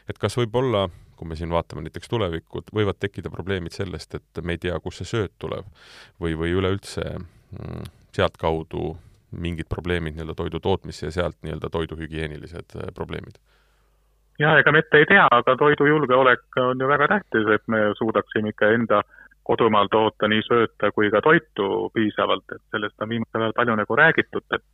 et 0.09 0.17
kas 0.17 0.37
võib 0.37 0.55
olla, 0.55 0.87
kui 1.15 1.27
me 1.27 1.35
siin 1.35 1.49
vaatame 1.49 1.85
näiteks 1.87 2.09
tulevikku, 2.09 2.63
võivad 2.73 2.99
tekkida 2.99 3.29
probleemid 3.33 3.73
sellest, 3.73 4.15
et 4.15 4.43
me 4.43 4.57
ei 4.57 4.61
tea, 4.61 4.79
kust 4.79 5.01
see 5.03 5.11
sööt 5.17 5.33
tuleb 5.39 5.65
või, 6.21 6.37
või 6.37 6.53
üleüldse 6.53 7.05
mm, 7.17 7.91
sealtkaudu 8.15 8.95
mingid 9.31 9.67
probleemid 9.69 10.15
nii-öelda 10.15 10.35
toidu 10.37 10.59
tootmisse 10.63 11.09
ja 11.09 11.11
sealt 11.11 11.37
nii-öelda 11.43 11.69
toiduhügieenilised 11.69 12.77
äh, 12.77 12.89
probleemid? 12.95 13.41
jah, 14.39 14.59
ega 14.59 14.71
me 14.71 14.83
ette 14.83 15.01
ei 15.01 15.07
tea, 15.09 15.25
aga 15.31 15.55
toidujulgeolek 15.57 16.59
on 16.61 16.81
ju 16.81 16.87
väga 16.87 17.07
tähtis, 17.15 17.47
et 17.55 17.63
me 17.67 17.87
suudaksime 17.97 18.53
ikka 18.53 18.69
enda 18.75 19.01
kodumaal 19.47 19.87
toota 19.91 20.27
nii 20.27 20.43
sööta 20.45 20.91
kui 20.95 21.11
ka 21.13 21.21
toitu 21.23 21.89
piisavalt, 21.95 22.45
et 22.55 22.63
sellest 22.73 23.01
on 23.01 23.13
viimasel 23.13 23.45
ajal 23.45 23.55
palju 23.59 23.77
nagu 23.79 23.97
räägitud, 24.01 24.45
et 24.57 24.65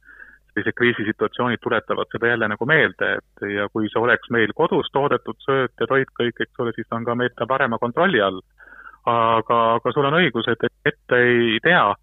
sellised 0.53 0.77
kriisisituatsioonid 0.77 1.61
tuletavad 1.61 2.09
seda 2.13 2.29
jälle 2.31 2.49
nagu 2.51 2.65
meelde, 2.69 3.11
et 3.19 3.45
ja 3.55 3.67
kui 3.73 3.89
see 3.89 4.01
oleks 4.01 4.29
meil 4.33 4.53
kodus 4.57 4.89
toodetud 4.93 5.37
sööt 5.45 5.73
ja 5.81 5.89
toit 5.89 6.09
kõik, 6.19 6.41
eks 6.45 6.61
ole, 6.61 6.73
siis 6.75 6.89
on 6.93 7.05
ka 7.05 7.15
meil 7.17 7.33
ta 7.37 7.49
parema 7.49 7.81
kontrolli 7.81 8.21
all. 8.21 8.41
aga, 9.05 9.55
aga 9.75 9.91
sul 9.91 10.05
on 10.07 10.15
õigus, 10.15 10.47
et 10.47 10.61
ette 10.85 11.17
ei 11.19 11.59
tea 11.63 11.93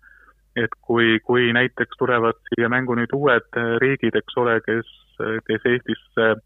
et 0.59 0.72
kui, 0.85 1.18
kui 1.24 1.52
näiteks 1.54 1.96
tulevad 1.98 2.37
siia 2.50 2.68
mängu 2.68 2.96
nüüd 2.98 3.12
uued 3.14 3.61
riigid, 3.80 4.16
eks 4.18 4.37
ole, 4.37 4.59
kes, 4.66 4.88
kes 5.46 5.68
Eestisse 5.70 6.26
äh, 6.35 6.42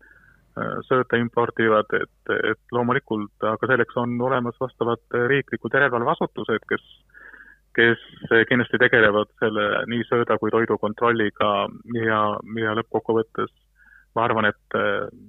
sööta 0.88 1.18
impordivad, 1.18 1.90
et, 1.98 2.34
et 2.50 2.74
loomulikult, 2.74 3.32
aga 3.42 3.70
selleks 3.70 3.96
on 4.00 4.14
olemas 4.22 4.56
vastavad 4.60 5.02
riiklikud 5.30 5.74
järelevalveasutused, 5.74 6.66
kes, 6.70 6.84
kes 7.74 8.04
kindlasti 8.50 8.78
tegelevad 8.78 9.32
selle 9.42 9.66
nii 9.90 10.06
sööda 10.10 10.38
kui 10.38 10.54
toidu 10.54 10.78
kontrolliga 10.78 11.50
ja, 11.98 12.20
ja 12.62 12.76
lõppkokkuvõttes 12.78 13.50
ma 14.14 14.28
arvan, 14.28 14.46
et, 14.46 14.78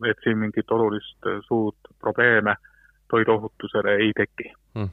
et 0.09 0.21
siin 0.23 0.37
mingit 0.43 0.71
olulist 0.71 1.29
suurt 1.47 1.89
probleeme 1.99 2.55
toiduohutusele 3.09 3.97
ei 4.01 4.11
teki 4.17 4.51
hmm. 4.77 4.89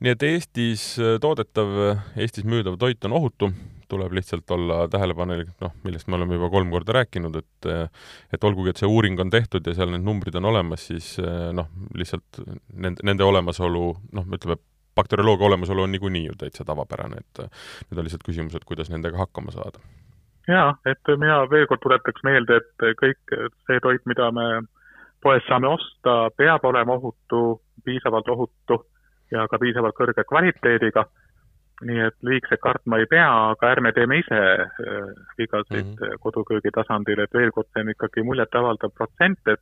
Nii 0.00 0.14
et 0.14 0.22
Eestis 0.24 0.84
toodetav, 1.20 1.76
Eestis 2.16 2.46
müüdav 2.48 2.78
toit 2.80 3.04
on 3.08 3.16
ohutu, 3.18 3.50
tuleb 3.90 4.14
lihtsalt 4.14 4.50
olla 4.54 4.84
tähelepanelik, 4.90 5.52
noh, 5.60 5.74
millest 5.84 6.08
me 6.08 6.16
oleme 6.18 6.38
juba 6.38 6.50
kolm 6.52 6.70
korda 6.72 6.94
rääkinud, 7.00 7.36
et 7.40 7.68
et 8.34 8.44
olgugi, 8.46 8.72
et 8.72 8.80
see 8.80 8.88
uuring 8.88 9.18
on 9.20 9.32
tehtud 9.32 9.66
ja 9.66 9.74
seal 9.76 9.90
need 9.92 10.06
numbrid 10.06 10.36
on 10.38 10.48
olemas, 10.52 10.86
siis 10.90 11.16
noh, 11.56 11.70
lihtsalt 11.98 12.42
nende, 12.72 13.02
nende 13.06 13.26
olemasolu, 13.26 13.86
noh, 14.16 14.28
ütleme, 14.36 14.60
bakterioloogia 14.96 15.46
olemasolu 15.46 15.84
on 15.86 15.92
niikuinii 15.94 16.26
ju 16.26 16.36
täitsa 16.38 16.64
tavapärane, 16.66 17.22
et 17.22 17.42
nüüd 17.90 18.00
on 18.00 18.06
lihtsalt 18.06 18.26
küsimus, 18.26 18.56
et 18.56 18.66
kuidas 18.68 18.90
nendega 18.92 19.18
hakkama 19.20 19.54
saada. 19.54 19.82
jaa, 20.48 20.74
et 20.86 21.14
mina 21.16 21.42
veel 21.50 21.66
kord 21.70 21.82
tuletaks 21.82 22.24
meelde, 22.26 22.60
et 22.62 22.86
kõik 23.02 23.36
see 23.66 23.82
toit, 23.82 24.06
mida 24.10 24.30
me 24.34 24.46
poes 25.22 25.44
saame 25.48 25.68
osta, 25.68 26.30
peab 26.36 26.64
olema 26.64 26.96
ohutu, 26.96 27.60
piisavalt 27.84 28.28
ohutu 28.32 28.80
ja 29.30 29.46
ka 29.50 29.58
piisavalt 29.58 29.96
kõrge 29.98 30.24
kvaliteediga. 30.28 31.06
nii 31.80 32.00
et 32.04 32.16
liigselt 32.28 32.60
kartma 32.60 32.98
ei 33.00 33.06
pea, 33.08 33.28
aga 33.50 33.68
ärme 33.72 33.92
teeme 33.96 34.18
ise 34.20 34.36
äh, 34.36 34.66
vigasid 35.38 35.86
mm 35.86 35.94
-hmm. 35.96 36.18
koduköögi 36.20 36.70
tasandil, 36.76 37.20
et 37.20 37.34
veel 37.34 37.50
kord, 37.50 37.68
see 37.72 37.80
on 37.80 37.88
ikkagi 37.90 38.22
muljetavaldav 38.22 38.90
protsent, 38.92 39.40
et 39.48 39.60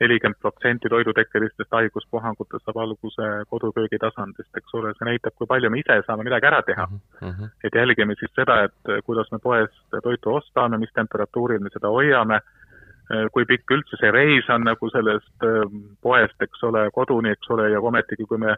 nelikümmend 0.00 0.40
protsenti 0.40 0.88
toidutekkelistest 0.88 1.70
haiguspuhangutest 1.70 2.64
saab 2.64 2.76
alguse 2.76 3.28
koduköögi 3.50 3.98
tasandist, 3.98 4.56
eks 4.56 4.74
ole, 4.74 4.92
see 4.98 5.08
näitab, 5.10 5.36
kui 5.38 5.46
palju 5.46 5.70
me 5.70 5.78
ise 5.78 6.00
saame 6.06 6.24
midagi 6.24 6.46
ära 6.46 6.62
teha 6.62 6.86
mm. 6.90 6.98
-hmm. 7.20 7.48
et 7.64 7.74
jälgime 7.74 8.14
siis 8.18 8.32
seda, 8.34 8.64
et 8.64 9.04
kuidas 9.04 9.32
me 9.32 9.38
poest 9.38 10.02
toitu 10.02 10.34
ostame, 10.34 10.78
mis 10.78 10.92
temperatuuril 10.92 11.60
me 11.60 11.70
seda 11.70 11.88
hoiame, 11.88 12.40
kui 13.34 13.46
pikk 13.48 13.74
üldse 13.74 13.98
see 13.98 14.10
reis 14.14 14.48
on 14.54 14.64
nagu 14.66 14.90
sellest 14.92 15.46
ähm, 15.46 15.82
poest, 16.02 16.36
eks 16.46 16.62
ole, 16.68 16.86
koduni, 16.94 17.32
eks 17.34 17.50
ole, 17.50 17.70
ja 17.72 17.80
ometigi, 17.80 18.26
kui 18.28 18.38
me 18.38 18.54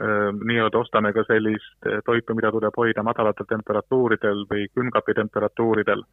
nii-öelda 0.00 0.78
ostame 0.78 1.12
ka 1.12 1.24
sellist 1.28 1.88
toitu, 2.06 2.34
mida 2.34 2.50
tuleb 2.54 2.76
hoida 2.76 3.02
madalatel 3.04 3.48
temperatuuridel 3.50 4.46
või 4.48 4.68
külmkapi 4.74 5.14
temperatuuridel 5.18 6.04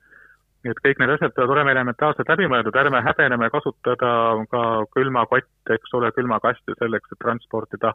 nii 0.67 0.73
et 0.73 0.81
kõik 0.83 1.01
need 1.01 1.13
asjad 1.13 1.33
peavad 1.35 1.53
olema 1.53 1.73
elementaarselt 1.73 2.29
läbi 2.31 2.47
mõeldud, 2.49 2.75
ärme 2.81 3.01
häbeneme 3.05 3.49
kasutada 3.53 4.11
ka 4.51 4.63
külmakotte, 4.95 5.77
eks 5.77 5.93
ole, 5.99 6.11
külmakasti 6.15 6.75
selleks, 6.79 7.13
et 7.13 7.21
transportida 7.23 7.93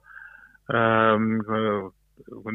ähm, 0.73 1.41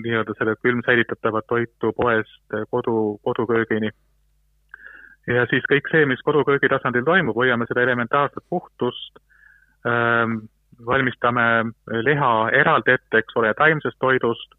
nii-öelda 0.04 0.36
selle 0.38 0.56
külmsäilitatavat 0.63 1.47
toitu 1.52 1.91
poest 1.97 2.58
kodu, 2.71 3.17
koduköögini. 3.28 3.91
ja 5.28 5.45
siis 5.52 5.65
kõik 5.69 5.89
see, 5.91 6.06
mis 6.08 6.23
koduköögi 6.23 6.69
tasandil 6.71 7.04
toimub, 7.04 7.36
hoiame 7.36 7.67
seda 7.67 7.84
elementaarset 7.84 8.45
puhtust 8.50 9.19
ähm,, 9.86 10.45
valmistame 10.86 11.42
liha 12.06 12.32
eraldi 12.54 12.94
ette, 12.94 13.22
eks 13.22 13.36
ole, 13.36 13.54
taimsest 13.58 13.98
toidust. 14.00 14.56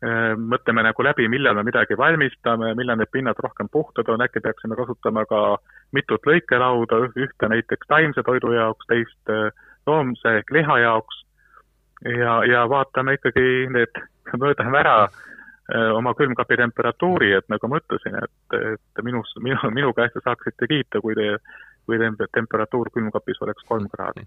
Äh, 0.00 0.32
mõtleme 0.32 0.80
nagu 0.80 1.04
läbi, 1.04 1.26
millal 1.28 1.58
me 1.58 1.66
midagi 1.66 1.96
valmistame, 1.98 2.70
millal 2.78 2.96
need 2.96 3.10
pinnad 3.12 3.40
rohkem 3.44 3.68
puhtad 3.68 4.08
on, 4.08 4.22
äkki 4.24 4.40
peaksime 4.40 4.78
kasutama 4.78 5.26
ka 5.28 5.40
mitut 5.92 6.24
lõikelauda, 6.24 7.02
ühte 7.20 7.50
näiteks 7.52 7.90
taimse 7.90 8.24
toidu 8.24 8.54
jaoks, 8.56 8.88
teist 8.88 9.32
äh, 9.34 9.50
loomse 9.86 10.38
ehk 10.38 10.54
liha 10.56 10.78
jaoks. 10.86 11.24
Ja, 12.00 12.38
ja 12.48 12.62
vaatame 12.64 13.18
ikkagi 13.18 13.66
need, 13.74 14.00
mõõdame 14.32 14.80
ära 14.80 14.94
äh, 15.04 15.90
oma 15.92 16.14
külmkapi 16.16 16.56
temperatuuri, 16.62 17.34
et 17.36 17.52
nagu 17.52 17.68
ma 17.68 17.82
ütlesin, 17.82 18.16
et, 18.22 18.56
et 18.72 19.04
minus, 19.04 19.34
minu, 19.44 19.60
minu 19.76 19.92
käest 19.92 20.16
te 20.16 20.24
saaksite 20.24 20.70
kiita, 20.70 21.04
kui 21.04 21.18
te, 21.18 21.34
kui 21.84 22.00
temperatuur 22.32 22.88
külmkapis 22.94 23.44
oleks 23.44 23.68
kolm 23.68 23.92
kraadi 23.92 24.24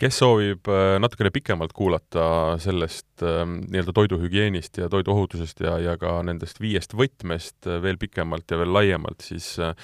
kes 0.00 0.16
soovib 0.18 0.68
äh, 0.70 0.96
natukene 0.98 1.30
pikemalt 1.30 1.72
kuulata 1.76 2.24
sellest 2.62 3.22
ähm, 3.22 3.60
nii-öelda 3.70 3.92
toiduhügieenist 3.94 4.80
ja 4.82 4.88
toiduohutusest 4.90 5.62
ja, 5.62 5.76
ja 5.78 5.94
ka 6.00 6.16
nendest 6.26 6.58
viiest 6.62 6.96
võtmest 6.98 7.68
äh, 7.68 7.78
veel 7.82 7.98
pikemalt 8.00 8.50
ja 8.50 8.58
veel 8.58 8.74
laiemalt, 8.74 9.22
siis 9.22 9.52
äh, 9.62 9.74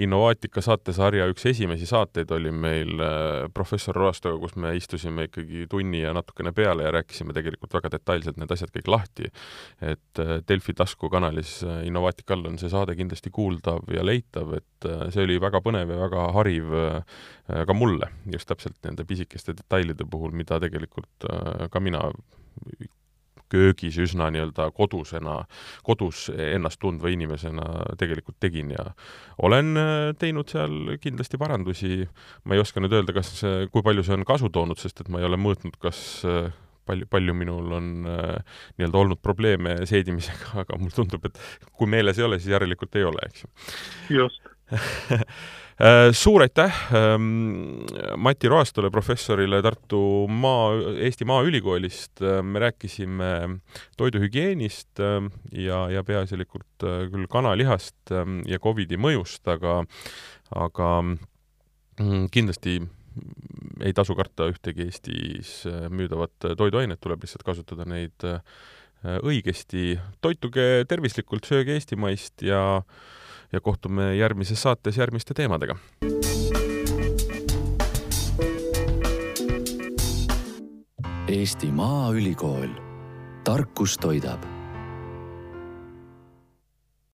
Innovaatika 0.00 0.64
saatesarja 0.64 1.28
üks 1.28 1.44
esimesi 1.50 1.88
saateid 1.88 2.32
oli 2.32 2.52
meil 2.52 3.02
professor 3.54 3.96
Roastoga, 3.96 4.38
kus 4.40 4.56
me 4.56 4.72
istusime 4.78 5.28
ikkagi 5.28 5.66
tunni 5.70 6.00
ja 6.00 6.14
natukene 6.16 6.54
peale 6.56 6.86
ja 6.86 6.92
rääkisime 6.94 7.36
tegelikult 7.36 7.74
väga 7.76 7.92
detailselt 7.92 8.38
need 8.40 8.52
asjad 8.54 8.72
kõik 8.72 8.88
lahti. 8.88 9.28
et 9.82 10.22
Delfi 10.48 10.72
taskukanalis 10.74 11.60
Innovaatika 11.84 12.34
all 12.34 12.48
on 12.48 12.58
see 12.60 12.70
saade 12.72 12.96
kindlasti 12.96 13.30
kuuldav 13.34 13.88
ja 13.92 14.04
leitav, 14.06 14.54
et 14.56 14.88
see 15.12 15.24
oli 15.26 15.38
väga 15.42 15.60
põnev 15.64 15.92
ja 15.92 16.00
väga 16.00 16.28
hariv 16.36 16.72
ka 17.48 17.74
mulle, 17.76 18.10
just 18.32 18.48
täpselt 18.50 18.76
nende 18.84 19.06
pisikeste 19.08 19.54
detailide 19.56 20.06
puhul, 20.10 20.34
mida 20.36 20.60
tegelikult 20.60 21.28
äh, 21.30 21.66
ka 21.72 21.80
mina 21.80 22.08
köögis 23.48 23.96
üsna 24.02 24.28
nii-öelda 24.32 24.68
kodusena, 24.76 25.38
kodus 25.86 26.26
ennast 26.34 26.80
tundva 26.82 27.08
inimesena 27.12 27.96
tegelikult 28.00 28.36
tegin 28.44 28.74
ja 28.74 28.90
olen 29.40 29.72
äh, 29.80 29.96
teinud 30.20 30.52
seal 30.52 30.96
kindlasti 31.00 31.40
parandusi, 31.40 32.02
ma 32.44 32.56
ei 32.56 32.62
oska 32.64 32.84
nüüd 32.84 32.96
öelda, 32.98 33.16
kas, 33.16 33.38
kui 33.72 33.84
palju 33.84 34.04
see 34.04 34.18
on 34.18 34.28
kasu 34.28 34.52
toonud, 34.52 34.80
sest 34.80 35.00
et 35.04 35.12
ma 35.12 35.22
ei 35.22 35.28
ole 35.28 35.40
mõõtnud, 35.40 35.80
kas 35.80 36.02
äh, 36.28 36.52
palju, 36.88 37.08
palju 37.10 37.36
minul 37.36 37.72
on 37.78 37.88
äh, 38.08 38.60
nii-öelda 38.76 39.02
olnud 39.02 39.24
probleeme 39.24 39.78
seedimisega, 39.88 40.52
aga 40.64 40.80
mulle 40.80 40.96
tundub, 40.96 41.28
et 41.28 41.40
kui 41.72 41.90
meeles 41.90 42.20
ei 42.20 42.28
ole, 42.28 42.40
siis 42.42 42.52
järelikult 42.56 43.00
ei 43.00 43.08
ole, 43.08 43.28
eks 43.30 43.44
ju. 43.44 43.52
just 44.20 44.48
Äh, 44.48 44.57
suur 46.12 46.42
aitäh 46.42 46.74
ähm, 46.92 47.84
Mati 48.16 48.48
Roastole, 48.50 48.90
professorile 48.90 49.60
Tartu 49.62 50.26
Maa, 50.28 50.72
Eesti 51.06 51.24
Maaülikoolist. 51.28 52.22
Äh, 52.22 52.42
me 52.42 52.58
rääkisime 52.58 53.60
toiduhügieenist 53.96 55.00
ähm, 55.00 55.30
ja, 55.52 55.86
ja 55.90 56.04
peaasjalikult 56.04 56.84
äh, 56.84 57.06
küll 57.12 57.28
kanalihast 57.30 58.12
ähm, 58.12 58.40
ja 58.46 58.58
Covidi 58.58 58.98
mõjust, 58.98 59.44
aga, 59.48 59.80
aga 60.50 60.88
mm, 61.04 62.26
kindlasti 62.34 62.80
ei 63.82 63.94
tasu 63.94 64.14
karta 64.18 64.46
ühtegi 64.50 64.84
Eestis 64.86 65.62
müüdavat 65.90 66.52
toiduainet, 66.58 67.00
tuleb 67.02 67.22
lihtsalt 67.24 67.42
kasutada 67.46 67.86
neid 67.88 68.26
õigesti. 69.02 69.96
toituge 70.22 70.84
tervislikult, 70.90 71.46
sööge 71.46 71.74
eestimaist 71.74 72.42
ja 72.46 72.60
äh, 72.78 73.17
ja 73.52 73.60
kohtume 73.60 74.14
järgmises 74.16 74.62
saates 74.62 74.96
järgmiste 74.96 75.34
teemadega. 75.34 75.76
Eesti 81.28 81.72
Maaülikool, 81.72 82.68
tarkus 83.44 83.98
toidab 84.00 84.57